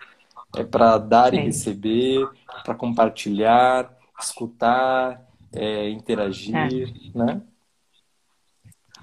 [0.56, 2.28] É para dar e receber,
[2.64, 5.22] para compartilhar, escutar,
[5.54, 7.18] é, interagir, é.
[7.18, 7.42] né?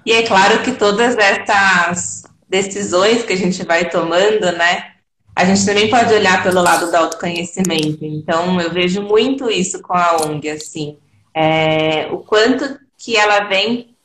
[0.05, 4.93] E é claro que todas essas decisões que a gente vai tomando, né?
[5.35, 8.03] A gente também pode olhar pelo lado do autoconhecimento.
[8.03, 10.97] Então, eu vejo muito isso com a ONG, assim
[11.37, 13.95] é, o quanto que ela vem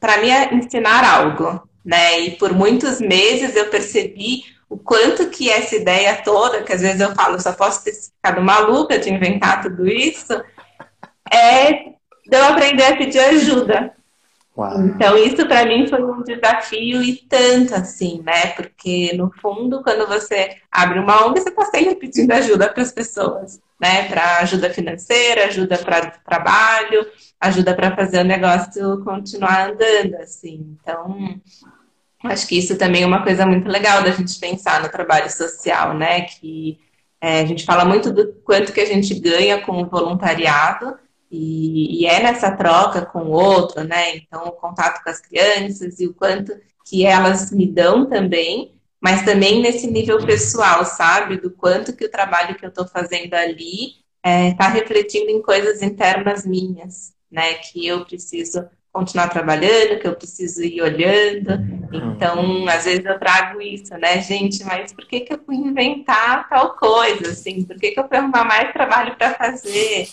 [0.00, 2.18] para me ensinar algo, né?
[2.18, 7.00] E por muitos meses eu percebi o quanto que essa ideia toda, que às vezes
[7.00, 10.32] eu falo, só posso ter ficado maluca de inventar tudo isso,
[11.30, 11.72] é
[12.26, 13.92] de eu aprender a pedir ajuda.
[14.56, 14.80] Uau.
[14.86, 18.46] Então, isso para mim foi um desafio e tanto assim, né?
[18.48, 22.92] Porque, no fundo, quando você abre uma ONG, você está sempre pedindo ajuda para as
[22.92, 24.06] pessoas né?
[24.08, 27.06] Para ajuda financeira, ajuda para trabalho,
[27.40, 30.76] ajuda para fazer o negócio continuar andando, assim.
[30.78, 31.40] Então,
[32.24, 35.94] acho que isso também é uma coisa muito legal da gente pensar no trabalho social,
[35.94, 36.22] né?
[36.22, 36.78] Que
[37.20, 40.98] é, a gente fala muito do quanto que a gente ganha com o voluntariado
[41.30, 44.16] e, e, é nessa troca com o outro, né?
[44.16, 46.52] Então, o contato com as crianças e o quanto
[46.84, 51.38] que elas me dão também mas também nesse nível pessoal, sabe?
[51.38, 55.40] Do quanto que o trabalho que eu estou fazendo ali está é, tá refletindo em
[55.40, 57.54] coisas internas minhas, né?
[57.54, 61.48] Que eu preciso continuar trabalhando, que eu preciso ir olhando.
[61.92, 64.62] Então, às vezes eu trago isso, né, gente?
[64.64, 67.64] Mas por que, que eu fui inventar tal coisa, assim?
[67.64, 70.08] Por que, que eu fui arrumar mais trabalho para fazer?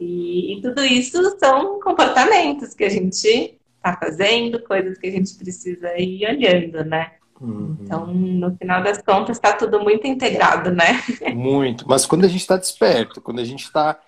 [0.00, 5.34] E, e tudo isso são comportamentos que a gente está fazendo, coisas que a gente
[5.34, 7.12] precisa ir olhando, né?
[7.40, 7.76] Uhum.
[7.80, 11.02] Então, no final das contas, está tudo muito integrado, né?
[11.34, 11.84] Muito.
[11.88, 13.98] Mas quando a gente está desperto, quando a gente está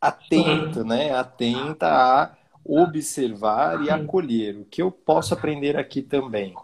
[0.00, 0.88] atento, Sim.
[0.88, 1.12] né?
[1.12, 2.32] Atenta a
[2.64, 4.56] observar e acolher.
[4.56, 6.54] O que eu posso aprender aqui também?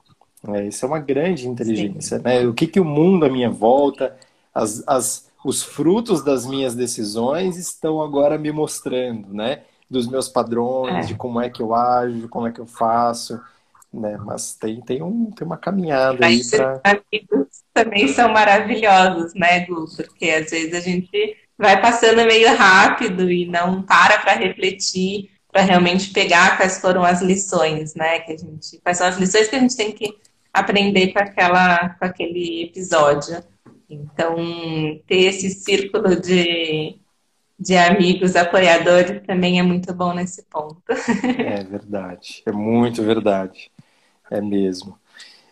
[0.48, 2.24] É, isso é uma grande inteligência, Sim.
[2.24, 2.46] né?
[2.46, 4.16] O que, que o mundo à minha volta,
[4.54, 9.62] as, as, os frutos das minhas decisões estão agora me mostrando, né?
[9.88, 11.08] Dos meus padrões, é.
[11.08, 13.40] de como é que eu ajo, como é que eu faço
[13.92, 14.16] né?
[14.24, 16.80] Mas tem, tem, um, tem uma caminhada aí para.
[16.84, 19.84] amigos também são maravilhosos, né, Gu?
[19.96, 25.62] Porque às vezes a gente vai passando meio rápido e não para para refletir, para
[25.62, 28.20] realmente pegar quais foram as lições, né?
[28.20, 30.16] Que a gente, quais são as lições que a gente tem que
[30.52, 33.42] aprender com, aquela, com aquele episódio.
[33.88, 34.36] Então,
[35.06, 37.00] ter esse círculo de,
[37.58, 40.82] de amigos apoiadores também é muito bom nesse ponto.
[41.38, 43.70] É verdade, é muito verdade.
[44.30, 44.96] É mesmo.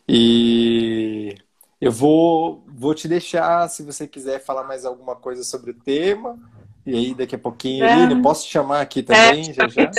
[0.08, 1.34] E
[1.80, 6.38] eu vou, vou te deixar, se você quiser falar mais alguma coisa sobre o tema.
[6.86, 8.22] E aí, daqui a pouquinho, é.
[8.22, 9.50] posso te chamar aqui também?
[9.50, 9.90] É, já, já?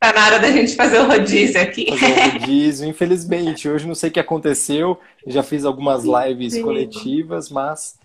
[0.00, 1.86] Tá na hora da gente fazer o rodízio aqui.
[1.98, 3.68] Fazer o rodízio, infelizmente.
[3.68, 4.98] Hoje não sei o que aconteceu.
[5.26, 6.62] Já fiz algumas lives Sim.
[6.62, 7.98] coletivas, mas.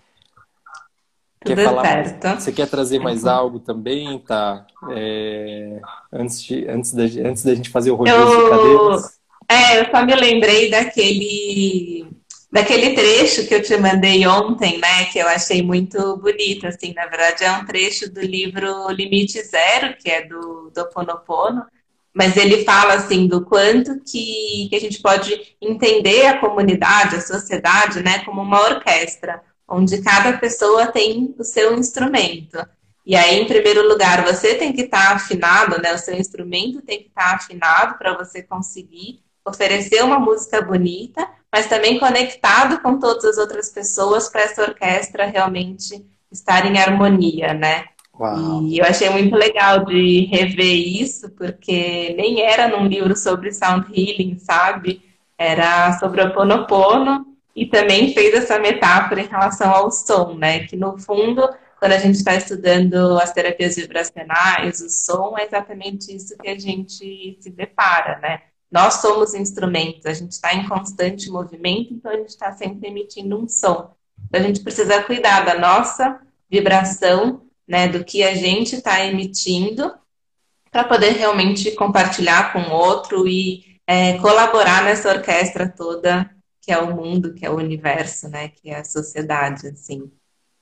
[1.43, 2.23] Tudo quer falar certo.
[2.23, 2.43] Mais?
[2.43, 3.29] Você quer trazer mais uhum.
[3.29, 4.65] algo também, tá?
[4.91, 5.79] É...
[6.13, 8.43] Antes, de, antes, da, antes da gente fazer o rodízio eu...
[8.43, 9.21] de cadeiras.
[9.49, 12.07] É, eu só me lembrei daquele
[12.51, 17.05] daquele trecho que eu te mandei ontem, né, que eu achei muito bonito, assim, na
[17.05, 21.65] verdade é um trecho do livro Limite Zero, que é do, do Ponopono,
[22.13, 27.21] mas ele fala, assim, do quanto que, que a gente pode entender a comunidade, a
[27.21, 32.57] sociedade, né, como uma orquestra, onde cada pessoa tem o seu instrumento.
[33.05, 36.99] E aí, em primeiro lugar, você tem que estar afinado, né, o seu instrumento tem
[36.99, 43.25] que estar afinado para você conseguir oferecer uma música bonita, mas também conectado com todas
[43.25, 47.85] as outras pessoas para essa orquestra realmente estar em harmonia, né?
[48.21, 48.67] Uau.
[48.67, 53.87] E eu achei muito legal de rever isso, porque nem era num livro sobre sound
[53.91, 55.01] healing, sabe?
[55.35, 60.67] Era sobre o Ponopono e também fez essa metáfora em relação ao som, né?
[60.67, 66.15] Que no fundo, quando a gente está estudando as terapias vibracionais, o som é exatamente
[66.15, 68.41] isso que a gente se depara, né?
[68.71, 73.35] Nós somos instrumentos, a gente está em constante movimento, então a gente está sempre emitindo
[73.35, 73.95] um som.
[74.27, 79.93] Então a gente precisa cuidar da nossa vibração, né, do que a gente está emitindo,
[80.69, 86.29] para poder realmente compartilhar com o outro e é, colaborar nessa orquestra toda
[86.61, 90.11] que é o mundo, que é o universo, né, que é a sociedade, assim.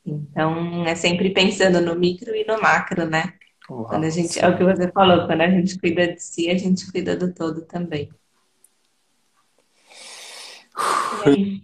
[0.06, 3.34] Então é sempre pensando no micro e no macro, né?
[3.70, 6.50] Uau, quando a gente, é o que você falou, quando a gente cuida de si,
[6.50, 8.10] a gente cuida do todo também.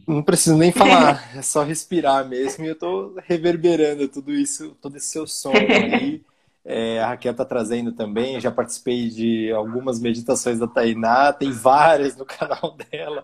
[0.08, 2.66] Não preciso nem falar, é só respirar mesmo.
[2.66, 6.22] E eu tô reverberando tudo isso, todo esse seu som aí.
[6.68, 12.18] É, a Raquel está trazendo também, já participei de algumas meditações da Tainá, tem várias
[12.18, 13.24] no canal dela,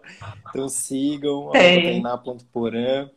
[0.50, 3.10] então sigam, tainá.porã.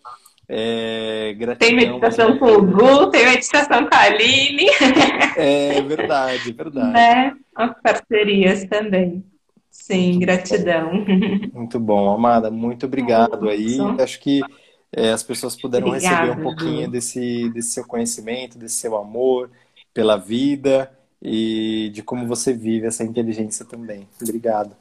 [0.49, 4.67] É, tem meditação com o Gu, tem meditação com a Aline.
[5.37, 6.93] É verdade, verdade.
[6.93, 7.35] Né?
[7.55, 9.25] As parcerias também.
[9.75, 11.05] Sim, gratidão.
[11.53, 13.77] Muito bom, Amada, muito obrigado aí.
[13.99, 14.41] Acho que
[14.93, 19.51] é, as pessoas puderam Obrigada, receber um pouquinho desse, desse seu conhecimento, desse seu amor
[19.93, 24.09] pela vida e de como você vive essa inteligência também.
[24.23, 24.77] Obrigado.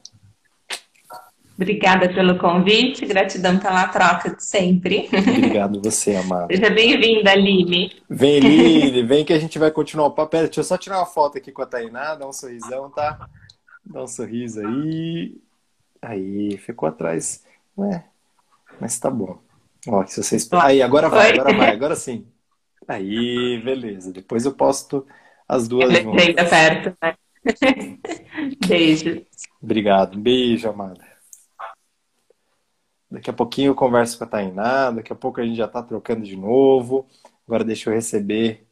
[1.56, 5.08] Obrigada pelo convite, gratidão pela troca de sempre.
[5.12, 6.46] Obrigado você, amada.
[6.54, 7.92] Seja bem-vinda, Aline.
[8.08, 10.44] Vem, Aline, vem que a gente vai continuar o papel.
[10.44, 13.28] Deixa eu só tirar uma foto aqui com a Tainá, dar um sorrisão, tá?
[13.84, 15.36] Dá um sorriso aí.
[16.00, 17.44] Aí, ficou atrás.
[17.76, 18.04] Ué,
[18.80, 19.38] mas tá bom.
[19.86, 20.48] Ó, se vocês...
[20.52, 22.26] Aí, agora vai, agora vai, agora sim.
[22.88, 24.12] Aí, beleza.
[24.12, 25.06] Depois eu posto
[25.48, 26.50] as duas juntas.
[26.50, 27.16] Perto, né?
[28.66, 29.24] Beijo.
[29.62, 30.18] Obrigado.
[30.18, 31.04] Beijo, amada.
[33.10, 35.82] Daqui a pouquinho eu converso com a Tainá, daqui a pouco a gente já tá
[35.82, 37.06] trocando de novo.
[37.46, 38.66] Agora deixa eu receber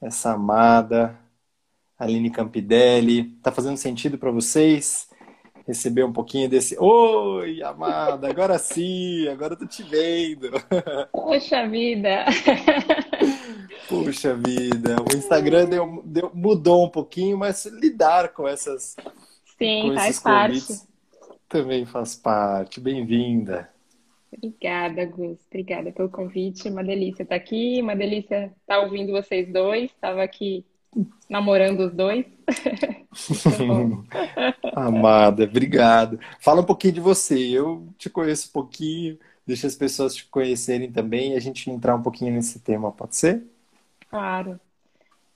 [0.00, 1.18] essa amada
[2.04, 3.24] Aline Campidelli.
[3.42, 5.08] Tá fazendo sentido para vocês?
[5.66, 6.76] receber um pouquinho desse.
[6.78, 10.50] Oi, amada, agora sim, agora eu tô te vendo.
[11.10, 12.26] Poxa vida!
[13.88, 18.96] Puxa vida, o Instagram deu, deu, mudou um pouquinho, mas lidar com essas.
[19.58, 20.80] Sim, com faz parte.
[21.48, 22.80] Também faz parte.
[22.80, 23.70] Bem-vinda.
[24.32, 25.38] Obrigada, Gus.
[25.46, 26.68] Obrigada pelo convite.
[26.68, 29.90] Uma delícia estar aqui, uma delícia estar ouvindo vocês dois.
[29.90, 30.64] Estava aqui
[31.28, 32.26] namorando os dois.
[34.74, 36.18] Amada, obrigado.
[36.40, 37.38] Fala um pouquinho de você.
[37.38, 41.94] Eu te conheço um pouquinho, deixa as pessoas te conhecerem também e a gente entrar
[41.94, 43.44] um pouquinho nesse tema, pode ser?
[44.10, 44.58] Claro.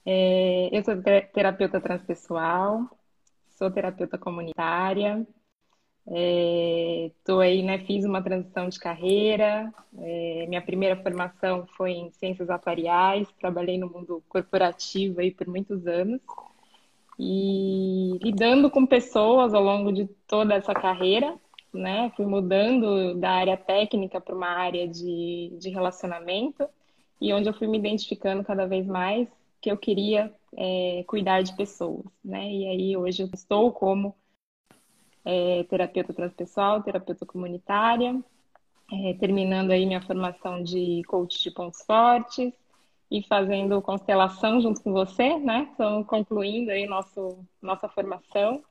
[0.04, 0.94] É, eu sou
[1.32, 2.88] terapeuta transpessoal,
[3.50, 5.26] sou terapeuta comunitária,
[6.10, 7.10] É,
[7.42, 9.72] aí, né, fiz uma transição de carreira.
[9.98, 13.28] É, minha primeira formação foi em ciências atuariais.
[13.38, 16.20] Trabalhei no mundo corporativo aí por muitos anos.
[17.18, 21.36] E lidando com pessoas ao longo de toda essa carreira,
[21.72, 22.10] né?
[22.16, 26.66] Fui mudando da área técnica para uma área de, de relacionamento
[27.20, 29.28] e onde eu fui me identificando cada vez mais
[29.60, 32.48] que eu queria é, cuidar de pessoas, né?
[32.50, 34.14] E aí hoje eu estou como
[35.28, 38.18] é, terapeuta transpessoal, terapeuta comunitária,
[38.90, 42.50] é, terminando aí minha formação de coach de pontos fortes
[43.10, 45.68] e fazendo constelação junto com você, né?
[45.70, 48.62] Estamos concluindo aí nosso, nossa formação.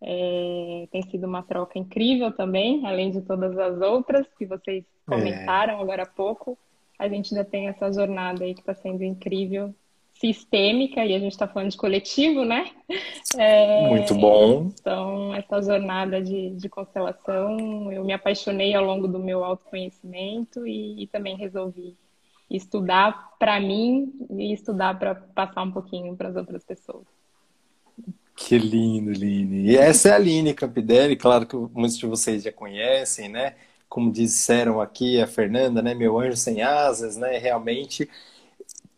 [0.00, 5.12] É, tem sido uma troca incrível também, além de todas as outras que vocês é.
[5.12, 6.56] comentaram agora há pouco.
[6.96, 9.74] A gente ainda tem essa jornada aí que está sendo incrível
[10.20, 12.70] sistêmica, e a gente está falando de coletivo, né?
[13.38, 14.70] É, Muito bom.
[14.78, 21.04] Então, essa jornada de, de constelação, eu me apaixonei ao longo do meu autoconhecimento e,
[21.04, 21.96] e também resolvi
[22.50, 27.06] estudar para mim e estudar para passar um pouquinho para as outras pessoas.
[28.36, 29.70] Que lindo, Line.
[29.70, 33.54] E essa é a Aline Campidelli, claro que muitos de vocês já conhecem, né?
[33.88, 35.94] Como disseram aqui a Fernanda, né?
[35.94, 37.38] Meu anjo sem asas, né?
[37.38, 38.08] Realmente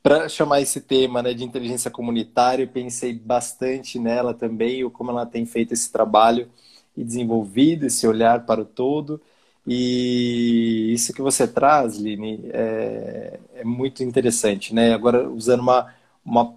[0.02, 5.26] para chamar esse tema né, de inteligência comunitária, eu pensei bastante nela também, como ela
[5.26, 6.50] tem feito esse trabalho
[6.96, 9.20] e desenvolvido esse olhar para o todo.
[9.66, 14.92] E isso que você traz, Line, é, é muito interessante, né?
[14.92, 16.54] Agora, usando uma, uma,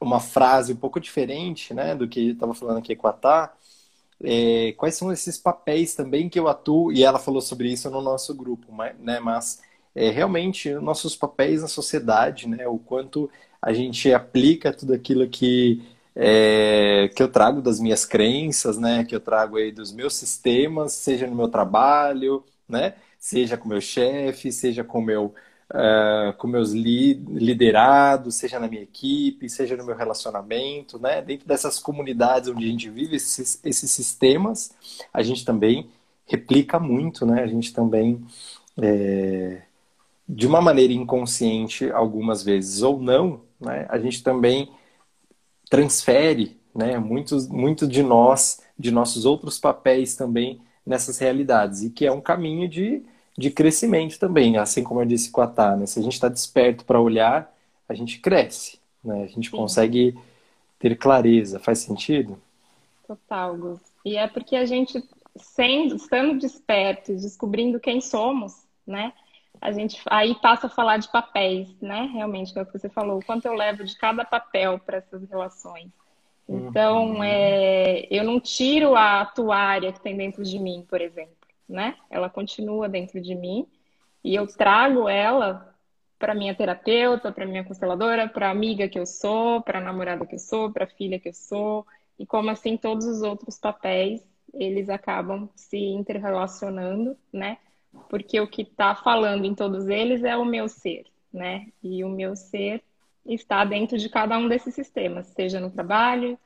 [0.00, 3.54] uma frase um pouco diferente né, do que estava falando aqui com a Tá,
[4.22, 8.00] é, quais são esses papéis também que eu atuo, e ela falou sobre isso no
[8.00, 9.20] nosso grupo, né?
[9.20, 9.60] Mas
[9.94, 12.66] é, realmente nossos papéis na sociedade, né?
[12.66, 13.30] O quanto
[13.60, 15.82] a gente aplica tudo aquilo que
[16.16, 19.04] é, que eu trago das minhas crenças, né?
[19.04, 22.94] Que eu trago aí dos meus sistemas, seja no meu trabalho, né?
[23.18, 25.34] Seja com meu chefe, seja com meu
[25.72, 31.22] uh, com meus li liderados, seja na minha equipe, seja no meu relacionamento, né?
[31.22, 34.74] Dentro dessas comunidades onde a gente vive esses, esses sistemas,
[35.12, 35.88] a gente também
[36.26, 37.42] replica muito, né?
[37.42, 38.24] A gente também
[38.80, 39.62] é,
[40.28, 44.70] de uma maneira inconsciente, algumas vezes ou não, né, a gente também
[45.68, 52.06] transfere né, muitos, muito de nós, de nossos outros papéis também nessas realidades, e que
[52.06, 53.02] é um caminho de,
[53.36, 55.86] de crescimento também, assim como eu disse com a Tá, né?
[55.86, 57.54] se a gente está desperto para olhar,
[57.88, 59.24] a gente cresce, né?
[59.24, 59.56] a gente Sim.
[59.56, 60.14] consegue
[60.78, 62.38] ter clareza, faz sentido?
[63.06, 63.80] Total, Gus.
[64.04, 65.02] E é porque a gente,
[65.36, 68.54] sendo, estando despertos, descobrindo quem somos,
[68.86, 69.12] né?
[69.60, 72.10] A gente aí passa a falar de papéis, né?
[72.12, 74.98] Realmente, que é o que você falou, o quanto eu levo de cada papel para
[74.98, 75.90] essas relações.
[76.48, 77.24] Então, uhum.
[77.24, 81.34] é, eu não tiro a toalha que tem dentro de mim, por exemplo,
[81.68, 81.96] né?
[82.10, 83.66] Ela continua dentro de mim
[84.22, 85.74] e eu trago ela
[86.18, 90.26] para minha terapeuta, para minha consteladora, para a amiga que eu sou, para a namorada
[90.26, 91.86] que eu sou, para a filha que eu sou,
[92.18, 97.58] e como assim todos os outros papéis eles acabam se interrelacionando, né?
[98.08, 101.68] Porque o que está falando em todos eles é o meu ser, né?
[101.82, 102.82] E o meu ser
[103.26, 106.38] está dentro de cada um desses sistemas, seja no trabalho,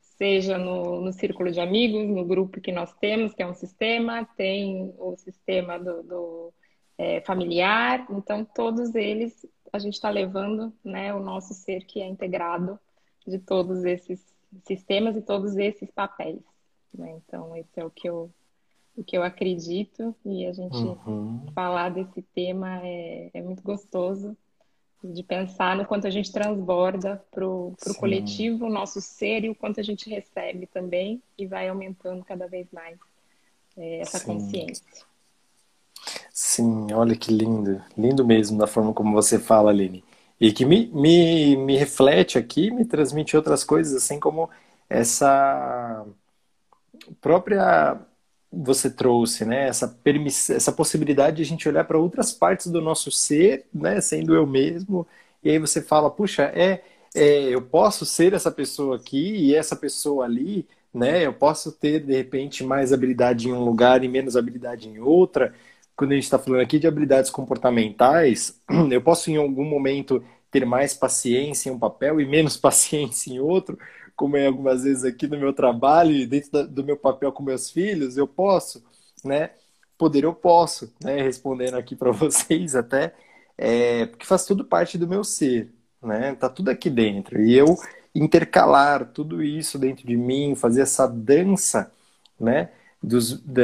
[0.00, 4.24] seja no, no círculo de amigos, no grupo que nós temos, que é um sistema,
[4.36, 6.52] tem o sistema do, do
[6.98, 12.06] é, familiar, então todos eles a gente está levando né, o nosso ser que é
[12.06, 12.78] integrado
[13.26, 14.20] de todos esses
[14.64, 16.40] sistemas e todos esses papéis.
[16.92, 17.20] Né?
[17.26, 18.30] Então, esse é o que eu,
[18.96, 21.44] o que eu acredito e a gente uhum.
[21.54, 24.36] falar desse tema é, é muito gostoso
[25.04, 29.54] de pensar no quanto a gente transborda para o coletivo, o nosso ser e o
[29.54, 32.98] quanto a gente recebe também e vai aumentando cada vez mais
[33.76, 34.26] é, essa Sim.
[34.26, 34.84] consciência.
[36.32, 40.02] Sim, olha que lindo, lindo mesmo da forma como você fala, Aline.
[40.40, 44.50] E que me, me, me reflete aqui, me transmite outras coisas, assim como
[44.88, 46.06] essa
[47.20, 47.98] própria
[48.56, 49.68] você trouxe, né?
[49.68, 50.50] Essa, permiss...
[50.50, 54.00] essa possibilidade de a gente olhar para outras partes do nosso ser, né?
[54.00, 55.06] Sendo eu mesmo.
[55.42, 56.82] E aí você fala, puxa, é,
[57.14, 61.26] é, eu posso ser essa pessoa aqui e essa pessoa ali, né?
[61.26, 65.54] Eu posso ter, de repente, mais habilidade em um lugar e menos habilidade em outra.
[65.94, 70.64] Quando a gente está falando aqui de habilidades comportamentais, eu posso em algum momento ter
[70.64, 73.78] mais paciência em um papel e menos paciência em outro
[74.16, 77.70] como é algumas vezes aqui no meu trabalho e dentro do meu papel com meus
[77.70, 78.82] filhos, eu posso,
[79.24, 79.50] né?
[79.98, 81.22] Poder eu posso, né?
[81.22, 83.14] Respondendo aqui para vocês até,
[83.58, 86.34] é, porque faz tudo parte do meu ser, né?
[86.34, 87.42] Tá tudo aqui dentro.
[87.42, 87.76] E eu
[88.14, 91.92] intercalar tudo isso dentro de mim, fazer essa dança,
[92.40, 92.70] né?
[93.02, 93.62] Dos, de,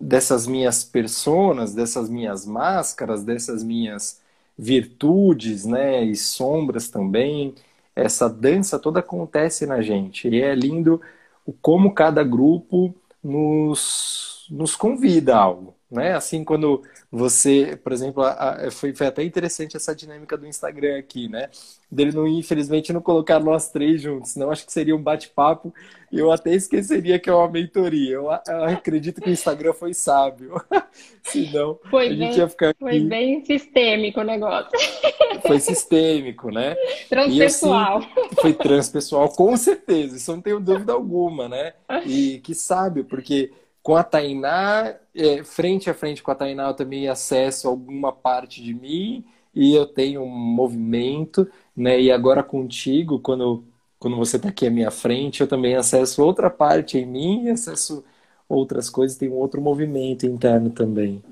[0.00, 4.20] dessas minhas personas, dessas minhas máscaras, dessas minhas
[4.58, 6.04] virtudes, né?
[6.04, 7.54] E sombras também
[7.94, 10.28] essa dança toda acontece na gente.
[10.28, 11.00] E é lindo
[11.46, 15.74] o como cada grupo nos, nos convida a algo.
[15.90, 16.14] Né?
[16.14, 16.82] Assim, quando
[17.16, 21.48] você, por exemplo, a, a, foi, foi até interessante essa dinâmica do Instagram aqui, né?
[21.88, 25.72] Dele não, infelizmente, não colocar nós três juntos, senão acho que seria um bate-papo
[26.10, 28.14] e eu até esqueceria que é uma mentoria.
[28.14, 30.60] Eu, eu acredito que o Instagram foi sábio.
[31.22, 32.80] senão, foi a gente bem, ia ficar aqui.
[32.80, 34.70] Foi bem sistêmico o negócio.
[35.46, 36.74] Foi sistêmico, né?
[37.06, 37.98] Transpessoal.
[37.98, 41.74] Assim, foi transpessoal, com certeza, isso não tenho dúvida alguma, né?
[42.06, 43.52] E que sábio, porque
[43.84, 48.62] com a Tainá, é, frente a frente com a Tainá, eu também acesso alguma parte
[48.62, 49.22] de mim
[49.54, 52.00] e eu tenho um movimento, né?
[52.00, 53.62] E agora contigo, quando,
[53.98, 57.50] quando você está aqui à minha frente, eu também acesso outra parte em mim e
[57.50, 58.02] acesso
[58.48, 61.22] outras coisas, tem um outro movimento interno também.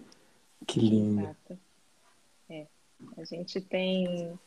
[0.66, 1.34] Que lindo.
[2.50, 2.66] É.
[3.16, 4.38] A gente tem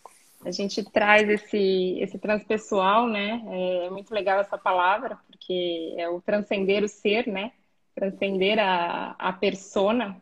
[0.45, 3.43] a gente traz esse, esse transpessoal, né?
[3.47, 7.51] É, é muito legal essa palavra, porque é o transcender o ser, né?
[7.95, 10.21] Transcender a, a persona.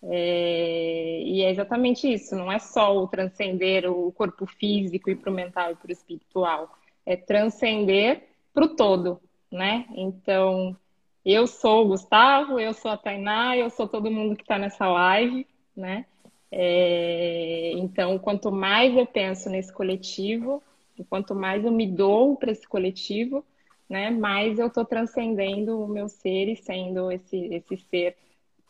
[0.00, 5.30] É, e é exatamente isso, não é só o transcender o corpo físico e para
[5.30, 9.86] o mental e para o espiritual, é transcender para o todo, né?
[9.96, 10.76] Então,
[11.24, 14.86] eu sou o Gustavo, eu sou a Tainá, eu sou todo mundo que está nessa
[14.86, 15.44] live,
[15.76, 16.06] né?
[16.50, 20.62] É, então, quanto mais eu penso nesse coletivo,
[21.08, 23.44] quanto mais eu me dou para esse coletivo,
[23.88, 24.10] né?
[24.10, 28.16] Mais eu estou transcendendo o meu ser e sendo esse, esse ser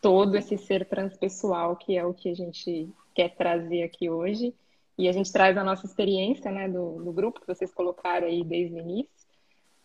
[0.00, 4.54] todo, esse ser transpessoal, que é o que a gente quer trazer aqui hoje.
[4.96, 8.42] E a gente traz a nossa experiência né, do, do grupo que vocês colocaram aí
[8.44, 9.10] desde o início,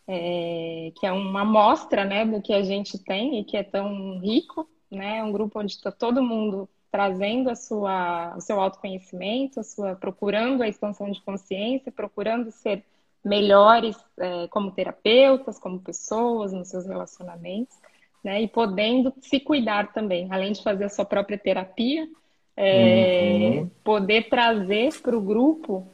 [0.07, 4.19] é, que é uma amostra né, do que a gente tem e que é tão
[4.19, 5.23] rico, né?
[5.23, 10.61] Um grupo onde está todo mundo trazendo a sua, o seu autoconhecimento, a sua, procurando
[10.61, 12.83] a expansão de consciência, procurando ser
[13.23, 17.75] melhores é, como terapeutas, como pessoas nos seus relacionamentos,
[18.23, 18.41] né?
[18.41, 22.07] E podendo se cuidar também, além de fazer a sua própria terapia,
[22.55, 23.69] é, uhum.
[23.83, 25.87] poder trazer para o grupo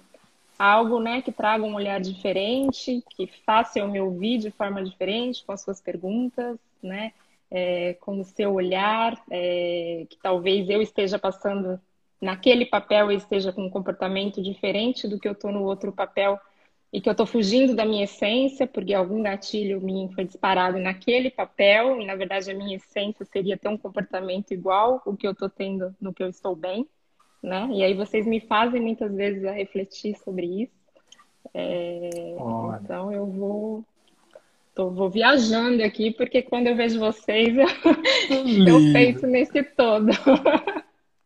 [0.58, 5.44] algo né, que traga um olhar diferente, que faça eu me ouvir de forma diferente,
[5.46, 7.14] com as suas perguntas, né,
[7.50, 11.80] é, com o seu olhar, é, que talvez eu esteja passando
[12.22, 16.38] naquele papel, eu esteja com um comportamento diferente do que eu estou no outro papel
[16.92, 21.30] e que eu estou fugindo da minha essência, porque algum gatilho minha foi disparado naquele
[21.30, 25.32] papel, e na verdade a minha essência seria ter um comportamento igual o que eu
[25.32, 26.88] estou tendo no que eu estou bem
[27.42, 27.70] né?
[27.72, 30.80] E aí vocês me fazem muitas vezes a refletir sobre isso.
[31.54, 32.36] É,
[32.84, 33.84] então eu vou
[34.76, 37.56] tô, vou viajando aqui porque quando eu vejo vocês
[38.30, 40.10] eu, eu penso nesse todo.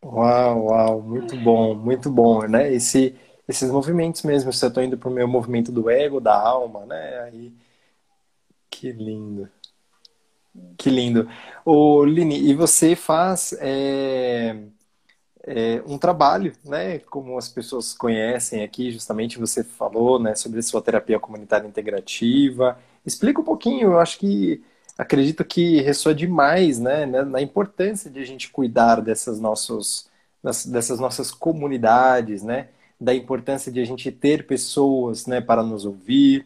[0.05, 2.73] Uau, uau, muito bom, muito bom, né?
[2.73, 3.15] Esse,
[3.47, 6.85] esses movimentos mesmo, se eu estou indo para o meu movimento do ego, da alma,
[6.85, 7.19] né?
[7.21, 7.53] Aí,
[8.69, 9.49] que lindo.
[10.77, 11.27] Que lindo.
[11.65, 14.55] Ô, Lini, e você faz é,
[15.45, 16.99] é, um trabalho, né?
[16.99, 22.77] Como as pessoas conhecem aqui, justamente você falou, né, sobre a sua terapia comunitária integrativa.
[23.05, 24.63] Explica um pouquinho, eu acho que
[24.97, 30.07] acredito que ressoa demais, né, né na importância de a gente cuidar dessas nossos,
[30.67, 32.69] dessas nossas comunidades, né?
[33.03, 36.45] Da importância de a gente ter pessoas, né, para nos ouvir,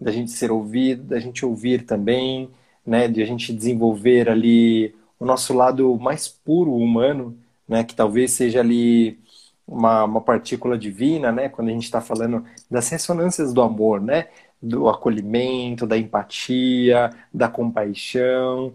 [0.00, 2.50] da gente ser ouvido, da gente ouvir também,
[2.86, 7.36] né, de a gente desenvolver ali o nosso lado mais puro humano,
[7.68, 9.18] né, que talvez seja ali
[9.66, 14.28] uma, uma partícula divina, né, quando a gente está falando das ressonâncias do amor, né,
[14.60, 18.74] do acolhimento, da empatia, da compaixão.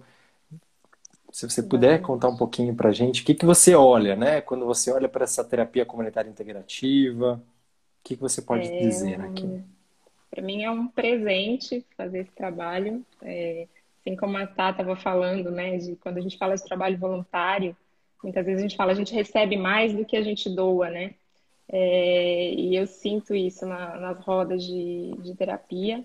[1.40, 4.42] Se você puder contar um pouquinho para a gente, o que, que você olha, né,
[4.42, 9.22] quando você olha para essa terapia comunitária integrativa, o que, que você pode é, dizer
[9.22, 9.64] aqui?
[10.30, 13.68] Para mim é um presente fazer esse trabalho, é,
[14.02, 17.76] assim como a Tá estava falando, né, de quando a gente fala de trabalho voluntário,
[18.24, 21.14] Muitas vezes a gente fala, a gente recebe mais do que a gente doa, né?
[21.72, 26.04] É, e eu sinto isso na, nas rodas de, de terapia,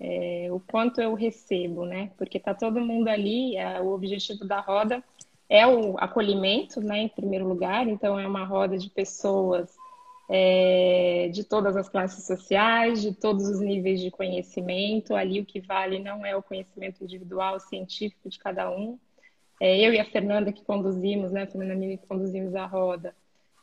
[0.00, 2.10] é, o quanto eu recebo, né?
[2.16, 5.02] Porque tá todo mundo ali, é, o objetivo da roda
[5.48, 7.02] é o acolhimento, né?
[7.02, 9.74] Em primeiro lugar, então é uma roda de pessoas
[10.28, 15.14] é, de todas as classes sociais, de todos os níveis de conhecimento.
[15.14, 18.98] Ali o que vale não é o conhecimento individual, científico de cada um,
[19.60, 23.14] é, eu e a Fernanda que conduzimos, né, a Fernanda Mini conduzimos a roda,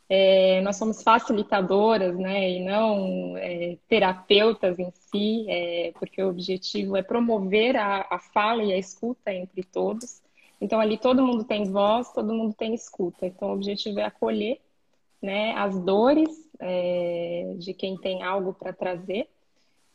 [0.08, 6.96] é, nós somos facilitadoras, né, e não é, terapeutas em si, é, porque o objetivo
[6.96, 10.22] é promover a, a, fala e a escuta entre todos.
[10.60, 13.26] Então, ali todo mundo tem voz, todo mundo tem escuta.
[13.26, 14.60] Então, o objetivo é acolher
[15.20, 16.30] né, as dores
[16.60, 19.28] é, de quem tem algo para trazer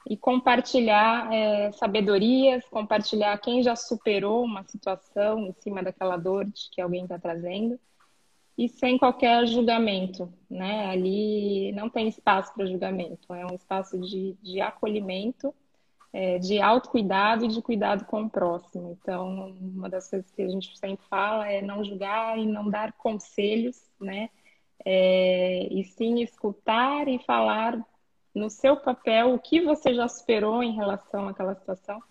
[0.09, 6.81] e compartilhar é, sabedorias, compartilhar quem já superou uma situação em cima daquela dor que
[6.81, 7.79] alguém está trazendo
[8.57, 10.87] e sem qualquer julgamento, né?
[10.87, 15.53] Ali não tem espaço para julgamento, é um espaço de, de acolhimento,
[16.13, 18.97] é, de autocuidado e de cuidado com o próximo.
[19.01, 22.93] Então, uma das coisas que a gente sempre fala é não julgar e não dar
[22.93, 24.29] conselhos, né?
[24.83, 27.79] É, e sim escutar e falar
[28.33, 32.01] no seu papel o que você já superou em relação àquela situação,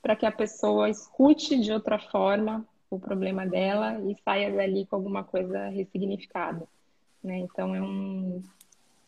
[0.00, 4.96] para que a pessoa escute de outra forma o problema dela e saia dali com
[4.96, 6.66] alguma coisa ressignificada.
[7.22, 7.38] Né?
[7.38, 8.42] Então, é um,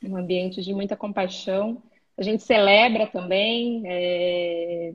[0.05, 1.83] um ambiente de muita compaixão.
[2.17, 4.95] A gente celebra também, é,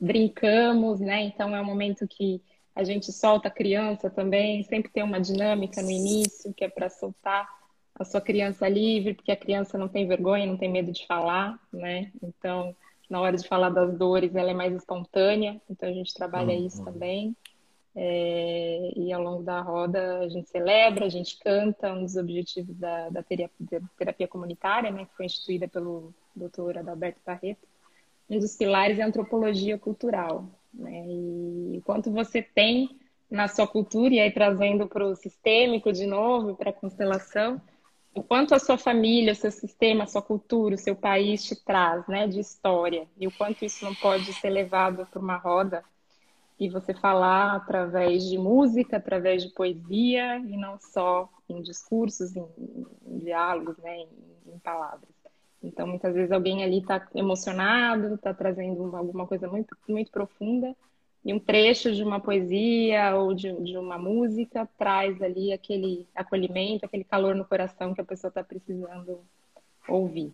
[0.00, 1.22] brincamos, né?
[1.22, 2.40] Então, é um momento que
[2.74, 6.88] a gente solta a criança também, sempre tem uma dinâmica no início, que é para
[6.88, 7.46] soltar
[7.94, 11.58] a sua criança livre, porque a criança não tem vergonha, não tem medo de falar,
[11.72, 12.10] né?
[12.22, 12.74] Então,
[13.08, 16.66] na hora de falar das dores, ela é mais espontânea, então a gente trabalha uhum.
[16.66, 17.36] isso também.
[17.96, 22.76] É, e ao longo da roda a gente celebra, a gente canta, um dos objetivos
[22.76, 27.68] da, da terapia, terapia, comunitária, né, que foi instituída pelo doutor Adalberto Barreto,
[28.28, 30.44] um dos pilares é a antropologia cultural.
[30.72, 32.98] Né, e quanto você tem
[33.30, 37.60] na sua cultura, e aí trazendo para o sistêmico de novo, para a constelação,
[38.12, 41.54] o quanto a sua família, o seu sistema, a sua cultura, o seu país te
[41.64, 45.84] traz, né, de história, e o quanto isso não pode ser levado para uma roda
[46.58, 52.46] e você falar através de música, através de poesia e não só em discursos, em,
[53.06, 54.08] em diálogos, né, em,
[54.54, 55.08] em, palavras.
[55.62, 60.74] Então, muitas vezes alguém ali está emocionado, está trazendo alguma coisa muito, muito profunda
[61.24, 66.84] e um trecho de uma poesia ou de, de uma música traz ali aquele acolhimento,
[66.84, 69.20] aquele calor no coração que a pessoa está precisando
[69.88, 70.32] ouvir.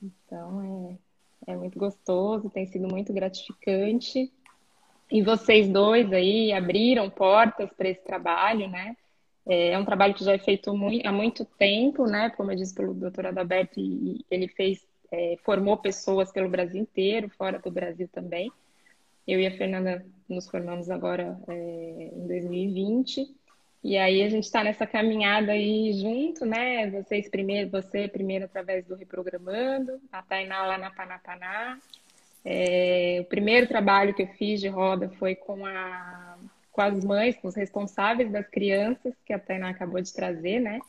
[0.00, 0.98] Então
[1.46, 4.32] é, é muito gostoso, tem sido muito gratificante.
[5.10, 8.96] E vocês dois aí abriram portas para esse trabalho, né?
[9.46, 12.30] É, é um trabalho que já é feito muito, há muito tempo, né?
[12.30, 13.80] Como eu disse pelo doutor Adalberto,
[14.30, 18.52] ele fez, é, formou pessoas pelo Brasil inteiro, fora do Brasil também.
[19.26, 23.26] Eu e a Fernanda nos formamos agora é, em 2020.
[23.82, 26.90] E aí a gente está nessa caminhada aí junto, né?
[26.90, 31.78] Vocês primeiro, você primeiro através do Reprogramando, a Tainá lá na Panapaná.
[32.44, 36.38] É, o primeiro trabalho que eu fiz de roda foi com a
[36.72, 40.80] com as mães, com os responsáveis das crianças, que a Tainá acabou de trazer, né?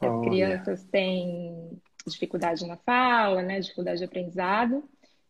[0.00, 3.60] As crianças têm dificuldade na fala, né?
[3.60, 4.82] Dificuldade de aprendizado.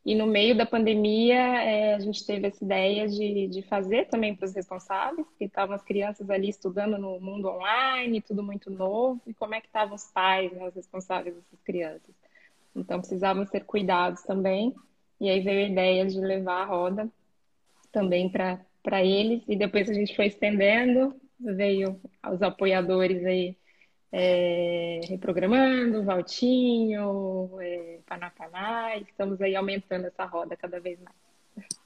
[0.04, 4.34] E no meio da pandemia, é, a gente teve essa ideia de, de fazer também
[4.34, 9.20] para os responsáveis, que estavam as crianças ali estudando no mundo online, tudo muito novo,
[9.26, 12.14] e como é que estavam os pais, né, os responsáveis dessas crianças.
[12.74, 14.74] Então, precisavam ser cuidados também.
[15.20, 17.08] E aí veio a ideia de levar a roda
[17.90, 22.00] também para eles e depois a gente foi estendendo, veio
[22.32, 23.56] os apoiadores aí
[24.12, 31.16] é, reprogramando, Valtinho, é, Panapaná, estamos aí aumentando essa roda cada vez mais.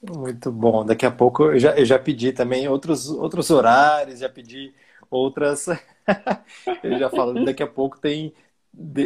[0.03, 0.85] Muito bom.
[0.85, 4.75] Daqui a pouco eu já, eu já pedi também outros, outros horários, já pedi
[5.11, 5.67] outras.
[6.83, 8.33] eu já falo, daqui a pouco tem,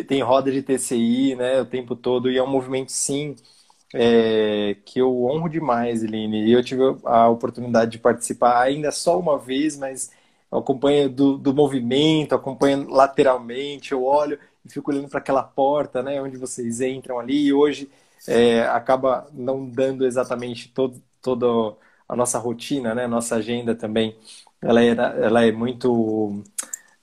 [0.08, 3.36] tem roda de TCI, né, o tempo todo, e é um movimento sim
[3.94, 6.50] é, que eu honro demais, Eline.
[6.50, 10.10] Eu tive a oportunidade de participar ainda só uma vez, mas
[10.50, 16.02] eu acompanho do, do movimento, acompanho lateralmente, eu olho e fico olhando para aquela porta,
[16.02, 17.46] né, onde vocês entram ali.
[17.46, 17.90] E hoje
[18.26, 21.76] é, acaba não dando exatamente todo, toda
[22.08, 24.16] a nossa rotina, né, nossa agenda também.
[24.62, 26.42] Ela, era, ela é muito.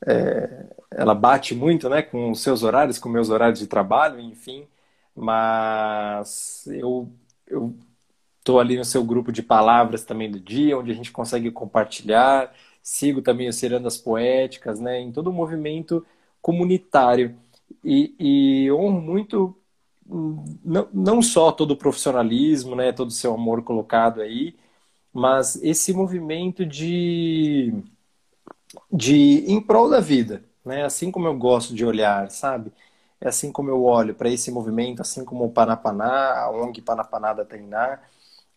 [0.06, 4.68] É, ela bate muito né, com os seus horários, com meus horários de trabalho, enfim
[5.16, 7.12] mas eu
[7.48, 7.76] eu
[8.40, 12.54] estou ali no seu grupo de palavras também do dia, onde a gente consegue compartilhar.
[12.82, 16.06] Sigo também o Cirandas Poéticas, né, em todo o movimento
[16.42, 17.38] comunitário.
[17.84, 18.16] E,
[18.68, 19.56] e honro muito,
[20.64, 24.56] não, não só todo o profissionalismo, né, todo o seu amor colocado aí,
[25.14, 27.74] mas esse movimento de,
[28.92, 32.72] de em prol da vida, né, assim como eu gosto de olhar, sabe?
[33.24, 37.34] É assim como eu olho para esse movimento, assim como o Panapaná, a ONG Panapaná
[37.34, 38.00] da Tainá,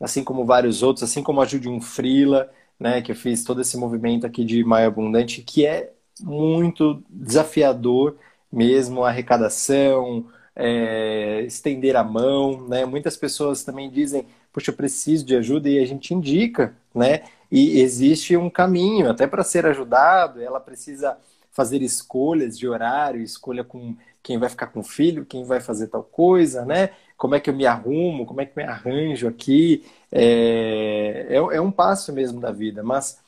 [0.00, 3.76] assim como vários outros, assim como a Judy Frila, né, que eu fiz todo esse
[3.76, 8.16] movimento aqui de Maio Abundante, que é muito desafiador
[8.52, 12.84] mesmo, a arrecadação, é, estender a mão, né?
[12.86, 17.24] Muitas pessoas também dizem, poxa, eu preciso de ajuda e a gente indica, né?
[17.50, 21.16] E existe um caminho, até para ser ajudado, ela precisa
[21.52, 23.94] fazer escolhas de horário, escolha com
[24.26, 26.90] quem vai ficar com o filho, quem vai fazer tal coisa, né?
[27.16, 29.84] Como é que eu me arrumo, como é que eu me arranjo aqui.
[30.10, 33.20] É, é, é um passo mesmo da vida, mas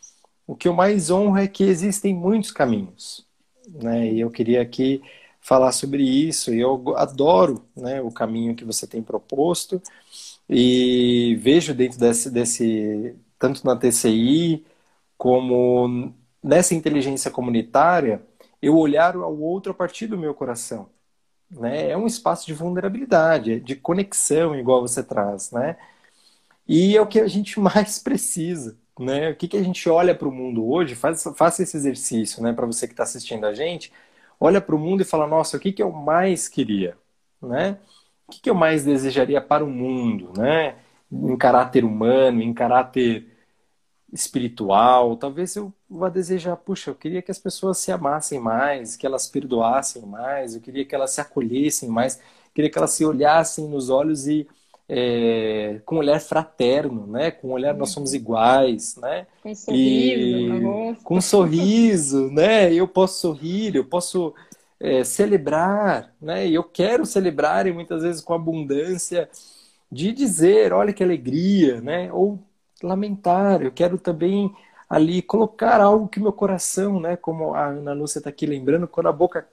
[0.44, 3.24] o que eu mais honro é que existem muitos caminhos,
[3.68, 4.10] né?
[4.12, 5.00] E eu queria aqui
[5.40, 6.52] falar sobre isso.
[6.52, 9.80] Eu adoro né, o caminho que você tem proposto
[10.50, 14.64] e vejo dentro desse, desse tanto na TCI
[15.16, 18.20] como nessa inteligência comunitária
[18.60, 20.88] eu olhar ao outro a partir do meu coração.
[21.50, 21.90] Né?
[21.90, 25.50] É um espaço de vulnerabilidade, de conexão, igual você traz.
[25.52, 25.76] Né?
[26.66, 28.76] E é o que a gente mais precisa.
[28.98, 29.30] Né?
[29.30, 32.52] O que, que a gente olha para o mundo hoje, faz, faça esse exercício né?
[32.52, 33.92] para você que está assistindo a gente,
[34.40, 36.96] olha para o mundo e fala, nossa, o que, que eu mais queria?
[37.40, 37.78] Né?
[38.26, 40.32] O que, que eu mais desejaria para o mundo?
[40.36, 40.76] Né?
[41.10, 43.27] Em caráter humano, em caráter
[44.12, 49.06] espiritual, talvez eu vá desejar, puxa, eu queria que as pessoas se amassem mais, que
[49.06, 53.04] elas perdoassem mais, eu queria que elas se acolhessem mais, eu queria que elas se
[53.04, 54.48] olhassem nos olhos e
[54.88, 57.30] é, com um olhar fraterno, né?
[57.30, 59.26] Com um olhar nós somos iguais, né?
[59.42, 62.72] Com um sorriso, com um sorriso, né?
[62.72, 64.34] Eu posso sorrir, eu posso
[64.80, 66.46] é, celebrar, né?
[66.46, 69.28] E eu quero celebrar e muitas vezes com abundância
[69.92, 72.10] de dizer, olha que alegria, né?
[72.12, 72.38] Ou
[72.82, 74.54] lamentar, eu quero também
[74.88, 79.08] ali colocar algo que meu coração, né, como a Ana Lúcia está aqui lembrando, quando
[79.08, 79.46] a boca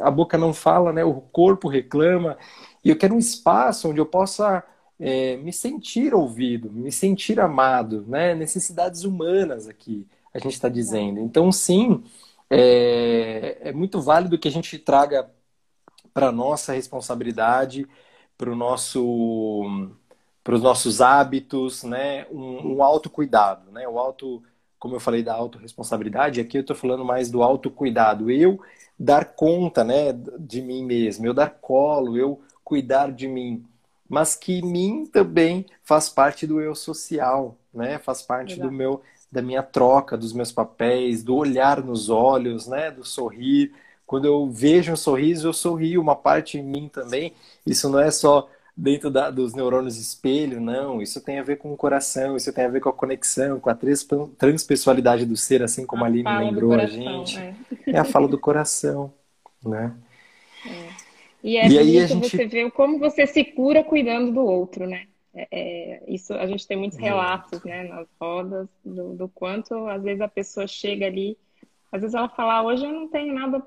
[0.00, 2.36] a boca não fala, né, o corpo reclama,
[2.84, 4.62] e eu quero um espaço onde eu possa
[4.98, 11.20] é, me sentir ouvido, me sentir amado, né, necessidades humanas aqui, a gente está dizendo.
[11.20, 12.02] Então, sim,
[12.50, 15.30] é, é muito válido que a gente traga
[16.12, 17.86] para nossa responsabilidade,
[18.38, 19.00] para o nosso
[20.44, 22.26] para os nossos hábitos, né?
[22.30, 23.88] Um, um autocuidado, né?
[23.88, 24.42] O auto,
[24.78, 28.30] como eu falei da autorresponsabilidade, aqui eu estou falando mais do autocuidado.
[28.30, 28.60] Eu
[28.98, 33.64] dar conta, né, de mim mesmo, eu dar colo, eu cuidar de mim,
[34.08, 37.98] mas que mim também faz parte do eu social, né?
[37.98, 42.92] Faz parte do meu da minha troca, dos meus papéis, do olhar nos olhos, né,
[42.92, 43.72] do sorrir.
[44.06, 47.32] Quando eu vejo um sorriso, eu sorrio, uma parte em mim também.
[47.66, 51.00] Isso não é só dentro da, dos neurônios espelho, não.
[51.00, 53.70] Isso tem a ver com o coração, isso tem a ver com a conexão, com
[53.70, 53.78] a
[54.38, 57.38] transpessoalidade do ser, assim como a, a Aline lembrou coração, a gente.
[57.38, 57.54] É.
[57.86, 57.98] é.
[57.98, 59.12] a fala do coração,
[59.64, 59.94] né?
[60.66, 61.04] É.
[61.42, 62.30] E é e aí a gente...
[62.30, 65.06] você vê como você se cura cuidando do outro, né?
[65.34, 70.00] É, é, isso a gente tem muitos relatos, né, nas rodas do, do, quanto às
[70.00, 71.36] vezes a pessoa chega ali,
[71.90, 73.60] às vezes ela fala, hoje eu não tenho nada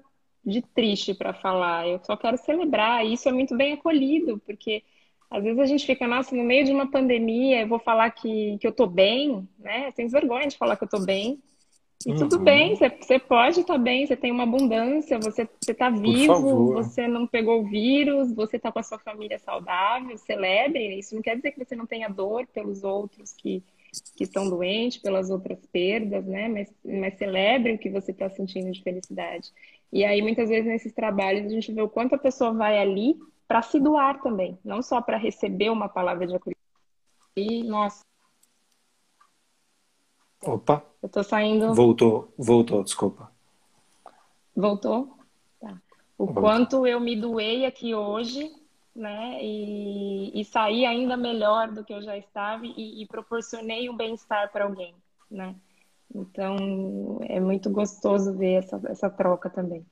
[0.45, 3.05] de triste para falar, eu só quero celebrar.
[3.05, 4.81] E isso é muito bem acolhido, porque
[5.29, 8.57] às vezes a gente fica, nossa, no meio de uma pandemia, eu vou falar que,
[8.59, 9.91] que eu tô bem, né?
[9.91, 11.39] Tem vergonha de falar que eu tô bem.
[12.05, 12.17] E uhum.
[12.17, 17.07] tudo bem, você pode estar tá bem, você tem uma abundância, você está vivo, você
[17.07, 20.99] não pegou o vírus, você está com a sua família saudável, celebre.
[20.99, 23.63] Isso não quer dizer que você não tenha dor pelos outros que,
[24.15, 26.47] que estão doentes, pelas outras perdas, né?
[26.47, 29.51] Mas, mas celebre o que você está sentindo de felicidade.
[29.91, 33.17] E aí, muitas vezes, nesses trabalhos, a gente vê o quanto a pessoa vai ali
[33.47, 36.57] para se doar também, não só para receber uma palavra de acolhimento.
[37.35, 38.03] E, nossa.
[40.43, 40.83] Opa.
[41.01, 41.73] Eu tô saindo.
[41.73, 43.31] Voltou, voltou, desculpa.
[44.55, 45.17] Voltou?
[45.59, 45.79] Tá.
[46.17, 48.51] O quanto eu me doei aqui hoje,
[48.95, 49.39] né?
[49.41, 54.51] E, e saí ainda melhor do que eu já estava e, e proporcionei um bem-estar
[54.51, 54.95] para alguém,
[55.29, 55.55] né?
[56.13, 59.85] Então, é muito gostoso ver essa, essa troca também.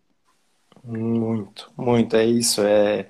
[0.83, 2.15] Muito, muito.
[2.15, 2.63] É isso.
[2.63, 3.09] É,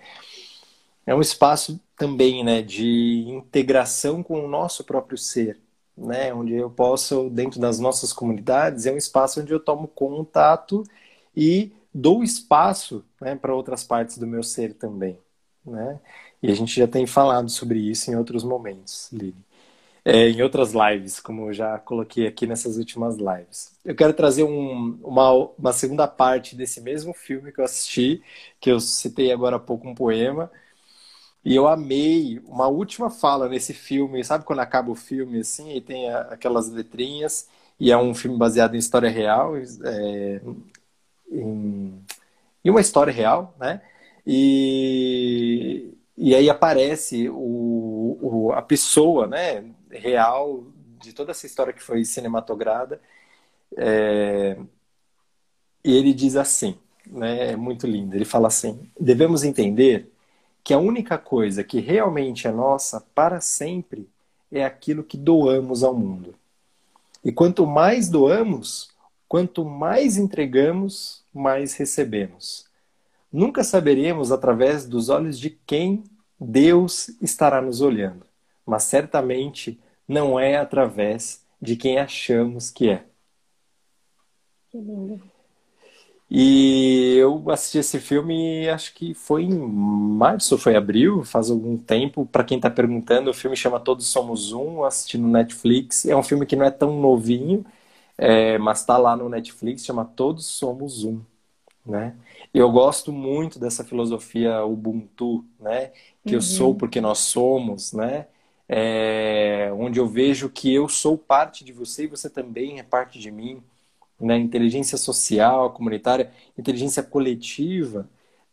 [1.05, 5.59] é um espaço também né, de integração com o nosso próprio ser,
[5.97, 6.33] né?
[6.33, 10.83] Onde eu posso, dentro das nossas comunidades, é um espaço onde eu tomo contato
[11.35, 15.17] e dou espaço né, para outras partes do meu ser também,
[15.65, 15.99] né?
[16.41, 19.35] E a gente já tem falado sobre isso em outros momentos, Lili
[20.03, 23.75] é, em outras lives, como eu já coloquei aqui nessas últimas lives.
[23.83, 28.21] Eu quero trazer um, uma, uma segunda parte desse mesmo filme que eu assisti,
[28.59, 30.51] que eu citei agora há pouco um poema,
[31.45, 34.23] e eu amei uma última fala nesse filme.
[34.23, 37.47] Sabe quando acaba o filme assim e tem a, aquelas letrinhas?
[37.79, 40.41] E é um filme baseado em história real, é,
[41.31, 42.01] em,
[42.63, 43.81] em, uma história real, né?
[44.25, 49.63] E, e aí aparece o, o, a pessoa, né?
[49.97, 50.63] real
[50.99, 53.01] de toda essa história que foi cinematograda.
[53.77, 54.57] É...
[55.83, 56.77] E ele diz assim,
[57.07, 58.15] né, é muito lindo.
[58.15, 60.11] Ele fala assim: devemos entender
[60.65, 64.09] que a única coisa que realmente é nossa para sempre
[64.51, 66.33] é aquilo que doamos ao mundo.
[67.23, 68.89] E quanto mais doamos,
[69.27, 72.65] quanto mais entregamos, mais recebemos.
[73.31, 76.03] Nunca saberemos através dos olhos de quem
[76.39, 78.25] Deus estará nos olhando,
[78.65, 83.05] mas certamente não é através de quem achamos que é.
[84.71, 85.34] Que lindo.
[86.29, 92.25] E eu assisti esse filme, acho que foi em março, foi abril, faz algum tempo.
[92.25, 96.05] Para quem está perguntando, o filme chama Todos Somos Um, assisti no Netflix.
[96.05, 97.65] É um filme que não é tão novinho,
[98.17, 101.21] é, mas está lá no Netflix, chama Todos Somos Um.
[101.85, 102.15] Né?
[102.53, 105.91] Eu gosto muito dessa filosofia Ubuntu, né?
[106.25, 106.39] Que uhum.
[106.39, 108.27] eu sou porque nós somos, né?
[108.67, 113.19] é, onde eu vejo que eu sou parte de você e você também é parte
[113.19, 113.61] de mim.
[114.19, 114.37] Né?
[114.37, 118.09] Inteligência social, comunitária, inteligência coletiva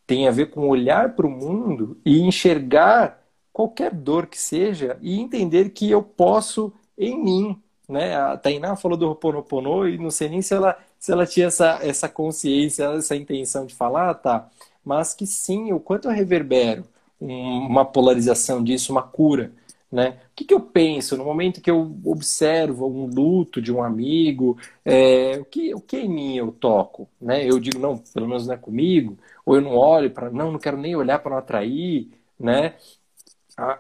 [0.07, 5.21] tem a ver com olhar para o mundo e enxergar qualquer dor que seja e
[5.21, 7.63] entender que eu posso em mim.
[7.89, 8.17] Né?
[8.17, 11.79] A Tainá falou do Ho'oponopono e não sei nem se ela, se ela tinha essa,
[11.83, 14.49] essa consciência, essa intenção de falar, tá?
[14.85, 16.85] Mas que sim, o quanto eu reverbero
[17.21, 19.53] uma polarização disso, uma cura.
[19.93, 20.18] Né?
[20.30, 24.57] O que, que, eu penso no momento que eu observo um luto de um amigo?
[24.82, 27.07] É, o, que, o que em mim eu toco?
[27.20, 27.45] Né?
[27.45, 30.59] Eu digo, não, pelo menos não é comigo, ou eu não olho para, não, não
[30.59, 32.74] quero nem olhar para não atrair, né?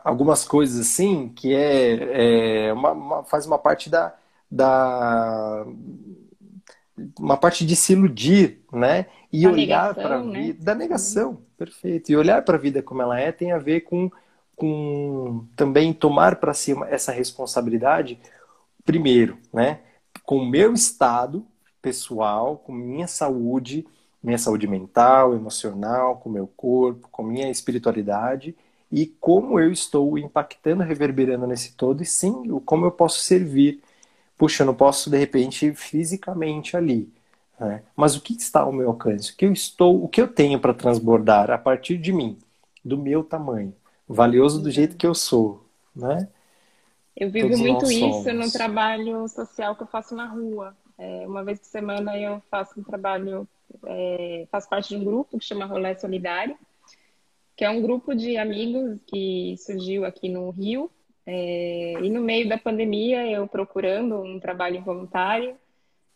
[0.04, 4.14] Algumas coisas assim que é, é uma, uma, faz uma parte da,
[4.50, 5.64] da
[7.18, 9.06] uma parte de se iludir, né?
[9.32, 10.56] E olhar para a vida né?
[10.58, 12.12] da negação, perfeito.
[12.12, 14.10] E olhar para a vida como ela é tem a ver com
[14.56, 18.18] com também tomar para si essa responsabilidade,
[18.84, 19.80] primeiro, né,
[20.24, 21.46] com o meu estado
[21.80, 23.86] pessoal, com minha saúde,
[24.22, 28.54] minha saúde mental, emocional, com meu corpo, com minha espiritualidade
[28.90, 33.82] e como eu estou impactando, reverberando nesse todo e sim, como eu posso servir.
[34.36, 37.12] Puxa, eu não posso de repente fisicamente ali,
[37.58, 37.82] né?
[37.96, 39.32] mas o que está ao meu alcance?
[39.32, 42.38] O que eu estou, o que eu tenho para transbordar a partir de mim,
[42.84, 43.74] do meu tamanho?
[44.08, 46.28] Valioso do jeito que eu sou, né?
[47.16, 50.76] Eu vivo Todos muito isso no trabalho social que eu faço na rua.
[50.98, 53.46] É, uma vez por semana eu faço um trabalho,
[53.86, 56.56] é, faço parte de um grupo que chama Rolé Solidário,
[57.56, 60.90] que é um grupo de amigos que surgiu aqui no Rio.
[61.24, 65.56] É, e no meio da pandemia, eu procurando um trabalho voluntário,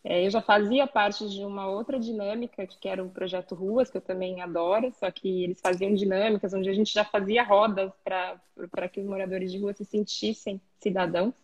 [0.09, 4.01] eu já fazia parte de uma outra dinâmica, que era o Projeto Ruas, que eu
[4.01, 9.01] também adoro, só que eles faziam dinâmicas onde a gente já fazia rodas para que
[9.01, 11.35] os moradores de rua se sentissem cidadãos.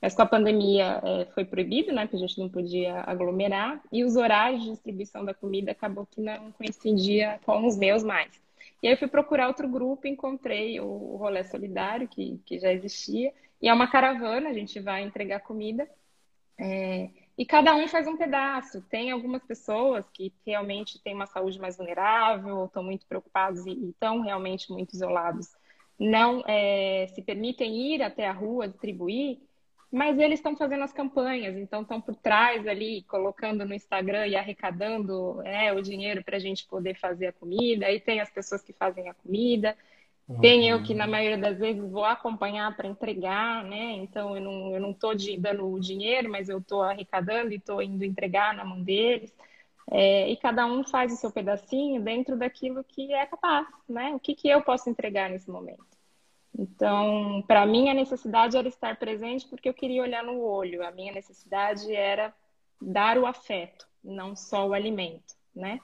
[0.00, 2.02] Mas com a pandemia é, foi proibido, né?
[2.02, 3.80] Porque a gente não podia aglomerar.
[3.90, 8.30] E os horários de distribuição da comida acabou que não coincidia com os meus mais.
[8.82, 12.72] E aí eu fui procurar outro grupo, encontrei o, o Rolê Solidário, que, que já
[12.72, 13.32] existia.
[13.60, 15.88] E é uma caravana, a gente vai entregar comida.
[16.56, 18.82] É, e cada um faz um pedaço.
[18.90, 24.20] Tem algumas pessoas que realmente têm uma saúde mais vulnerável, estão muito preocupados e estão
[24.20, 25.46] realmente muito isolados,
[25.96, 29.38] não é, se permitem ir até a rua distribuir,
[29.90, 34.36] mas eles estão fazendo as campanhas, então estão por trás ali, colocando no Instagram e
[34.36, 37.86] arrecadando é, o dinheiro para a gente poder fazer a comida.
[37.86, 39.76] Aí tem as pessoas que fazem a comida.
[40.28, 40.40] Uhum.
[40.40, 43.92] Tem eu que, na maioria das vezes, vou acompanhar para entregar, né?
[43.92, 47.80] Então, eu não, eu não estou dando o dinheiro, mas eu estou arrecadando e estou
[47.80, 49.34] indo entregar na mão deles.
[49.90, 54.14] É, e cada um faz o seu pedacinho dentro daquilo que é capaz, né?
[54.14, 55.86] O que, que eu posso entregar nesse momento.
[56.58, 60.86] Então, para mim, a necessidade era estar presente porque eu queria olhar no olho.
[60.86, 62.34] A minha necessidade era
[62.80, 65.80] dar o afeto, não só o alimento, né?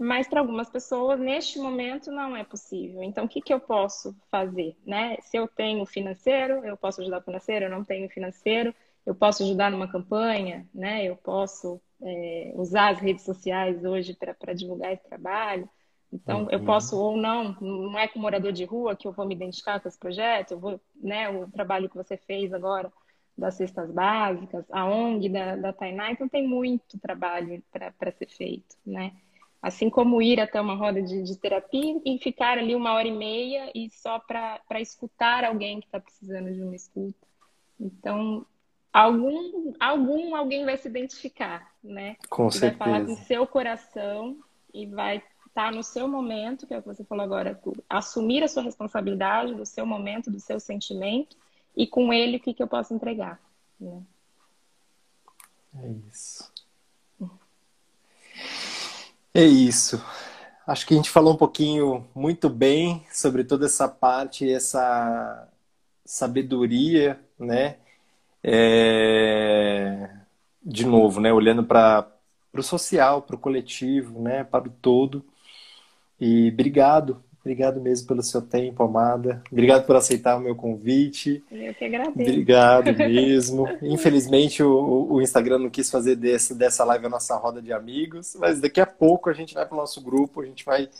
[0.00, 3.02] Mas para algumas pessoas neste momento não é possível.
[3.02, 4.74] Então, o que, que eu posso fazer?
[4.86, 5.18] Né?
[5.20, 8.74] Se eu tenho financeiro, eu posso ajudar financeiro, eu não tenho financeiro,
[9.04, 11.04] eu posso ajudar numa campanha, né?
[11.04, 15.68] eu posso é, usar as redes sociais hoje para divulgar esse trabalho.
[16.10, 16.50] Então, uhum.
[16.50, 19.80] eu posso ou não, não é com morador de rua que eu vou me identificar
[19.80, 22.90] com esse projeto, eu vou, né, o trabalho que você fez agora
[23.36, 28.76] das cestas básicas, a ONG da, da Tainá, então tem muito trabalho para ser feito,
[28.84, 29.12] né?
[29.62, 33.12] Assim como ir até uma roda de, de terapia e ficar ali uma hora e
[33.12, 37.26] meia e só para escutar alguém que está precisando de uma escuta.
[37.78, 38.46] Então,
[38.92, 42.16] algum, algum alguém vai se identificar, né?
[42.28, 42.78] Com e certeza.
[42.78, 44.38] Vai falar com seu coração
[44.72, 48.42] e vai estar tá no seu momento, que é o que você falou agora, assumir
[48.42, 51.36] a sua responsabilidade do seu momento, do seu sentimento
[51.76, 53.40] e com ele o que, que eu posso entregar.
[53.78, 54.02] Né?
[55.82, 56.49] É isso.
[59.34, 60.02] É isso.
[60.66, 65.48] Acho que a gente falou um pouquinho muito bem sobre toda essa parte, essa
[66.04, 67.78] sabedoria, né?
[68.42, 70.10] É...
[70.62, 71.32] De novo, né?
[71.32, 72.10] Olhando para
[72.54, 74.44] o social, para o coletivo, né?
[74.44, 75.24] Para o todo.
[76.20, 79.42] E obrigado Obrigado mesmo pelo seu tempo, amada.
[79.50, 81.42] Obrigado por aceitar o meu convite.
[81.50, 82.20] Eu que agradeço.
[82.20, 83.66] Obrigado mesmo.
[83.80, 88.36] Infelizmente, o, o, Instagram não quis fazer desse, dessa live a nossa roda de amigos,
[88.38, 90.90] mas daqui a pouco a gente vai para o nosso grupo, a gente vai,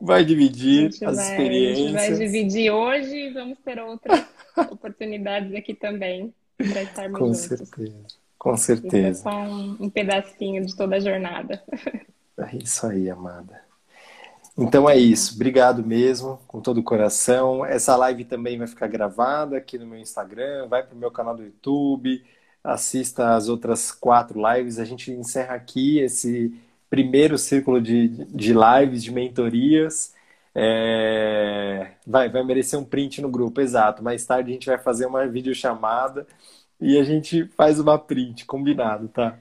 [0.00, 1.78] vai dividir as vai, experiências.
[1.78, 4.26] A gente vai dividir hoje e vamos ter outras
[4.72, 7.40] oportunidades aqui também para estarmos Com juntos.
[7.40, 8.06] certeza.
[8.36, 9.22] Com certeza.
[9.22, 11.62] só um, um pedacinho de toda a jornada.
[12.42, 13.69] É isso aí, amada.
[14.60, 15.34] Então é isso.
[15.34, 17.64] Obrigado mesmo, com todo o coração.
[17.64, 21.34] Essa live também vai ficar gravada aqui no meu Instagram, vai para o meu canal
[21.34, 22.22] do YouTube,
[22.62, 24.78] assista as outras quatro lives.
[24.78, 26.52] A gente encerra aqui esse
[26.90, 30.14] primeiro círculo de, de lives, de mentorias.
[30.54, 31.92] É...
[32.06, 34.02] Vai, vai merecer um print no grupo, exato.
[34.02, 36.26] Mais tarde a gente vai fazer uma videochamada
[36.78, 39.38] e a gente faz uma print, combinado, tá?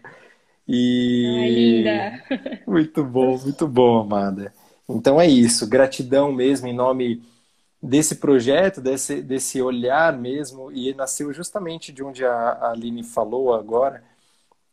[0.65, 1.25] E...
[1.41, 2.63] Ai, linda!
[2.65, 4.53] Muito bom, muito bom, amada.
[4.89, 7.21] Então é isso, gratidão mesmo em nome
[7.81, 14.03] desse projeto, desse, desse olhar mesmo, e nasceu justamente de onde a Aline falou agora,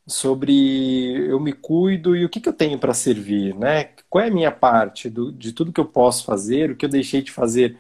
[0.06, 3.90] sobre eu me cuido e o que, que eu tenho para servir, né?
[4.08, 6.88] Qual é a minha parte do, de tudo que eu posso fazer, o que eu
[6.90, 7.78] deixei de fazer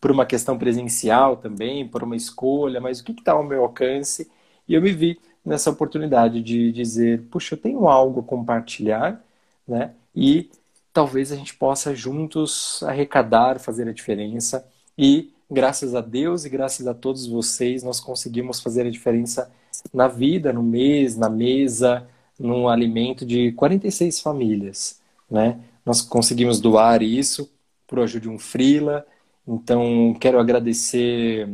[0.00, 4.30] por uma questão presencial também, por uma escolha, mas o que está ao meu alcance?
[4.68, 9.22] E eu me vi nessa oportunidade de dizer, puxa, eu tenho algo a compartilhar,
[9.66, 9.92] né?
[10.14, 10.50] E
[10.92, 14.66] talvez a gente possa juntos arrecadar, fazer a diferença.
[14.96, 19.50] E graças a Deus e graças a todos vocês, nós conseguimos fazer a diferença
[19.92, 22.06] na vida, no mês, na mesa,
[22.38, 25.58] num alimento de 46 famílias, né?
[25.84, 27.50] Nós conseguimos doar isso
[27.86, 29.06] por ajuda de um frila.
[29.46, 31.48] Então, quero agradecer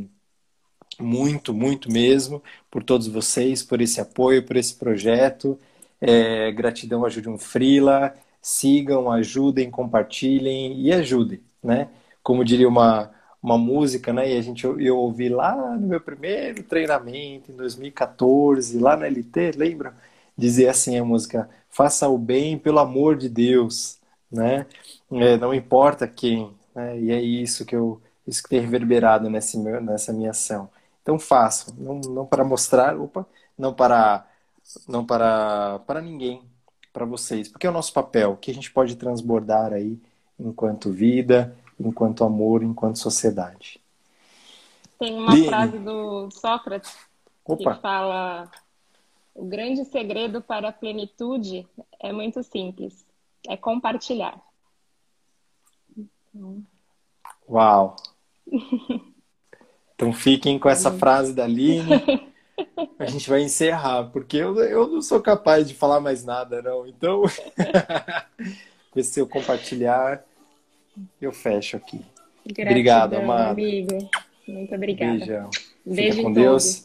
[0.99, 5.59] muito, muito mesmo por todos vocês, por esse apoio, por esse projeto.
[6.01, 8.14] É, gratidão ajude um frila
[8.47, 11.88] sigam, ajudem, compartilhem e ajudem, né?
[12.22, 13.11] Como diria uma,
[13.42, 14.32] uma música, né?
[14.32, 19.53] E a gente eu ouvi lá no meu primeiro treinamento em 2014, lá na LT,
[19.57, 19.95] lembra?
[20.36, 23.99] Dizia assim a música: "Faça o bem pelo amor de Deus",
[24.30, 24.66] né?
[25.11, 26.99] É, não importa quem, né?
[27.01, 30.70] E é isso que eu isso que tem reverberado nesse meu, nessa minha ação.
[31.03, 33.26] Então faço, não, não para mostrar, opa,
[33.59, 34.26] não para
[34.88, 36.42] não para para ninguém,
[36.95, 39.99] para vocês, porque é o nosso papel, que a gente pode transbordar aí
[40.38, 43.80] enquanto vida, enquanto amor, enquanto sociedade.
[44.97, 46.97] Tem uma frase do Sócrates
[47.45, 47.74] Opa.
[47.74, 48.49] que fala:
[49.34, 51.66] o grande segredo para a plenitude
[51.99, 53.05] é muito simples,
[53.49, 54.40] é compartilhar.
[57.49, 57.97] Uau!
[59.97, 62.03] Então fiquem com essa frase da Aline.
[62.98, 66.86] A gente vai encerrar, porque eu, eu não sou capaz de falar mais nada, não.
[66.86, 67.22] Então,
[69.02, 70.24] se eu compartilhar,
[71.20, 72.00] eu fecho aqui.
[72.46, 73.52] Gratidão, Obrigado, amado.
[73.52, 74.09] amigo.
[74.46, 75.16] Muito obrigada.
[75.18, 75.50] Beijão.
[75.84, 76.84] Beijo Fica com Deus.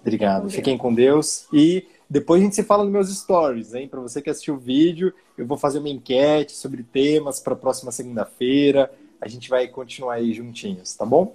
[0.00, 0.42] Obrigado.
[0.42, 0.82] Com Fiquem Deus.
[0.82, 1.46] com Deus.
[1.52, 3.88] E depois a gente se fala nos meus stories, hein?
[3.88, 7.56] Para você que assistiu o vídeo, eu vou fazer uma enquete sobre temas para a
[7.56, 8.90] próxima segunda-feira.
[9.20, 11.34] A gente vai continuar aí juntinhos, tá bom?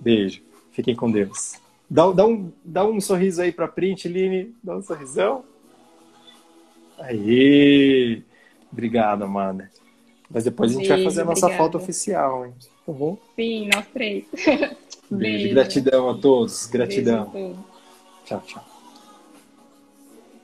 [0.00, 0.42] Beijo.
[0.72, 1.54] Fiquem com Deus.
[1.90, 4.54] Dá, dá, um, dá um sorriso aí para print, Line.
[4.62, 5.44] Dá um sorrisão.
[6.98, 8.22] Aí.
[8.72, 9.68] Obrigado, Amanda.
[10.30, 11.64] Mas depois a gente vai fazer a nossa obrigada.
[11.64, 12.54] foto oficial, hein?
[12.86, 13.18] Tá bom?
[13.34, 14.24] Sim, nós três.
[14.36, 14.76] Beijo.
[15.10, 15.54] Beijo.
[15.54, 16.66] Gratidão a todos.
[16.66, 17.22] Gratidão.
[17.22, 17.58] A todos.
[18.24, 18.69] Tchau, tchau.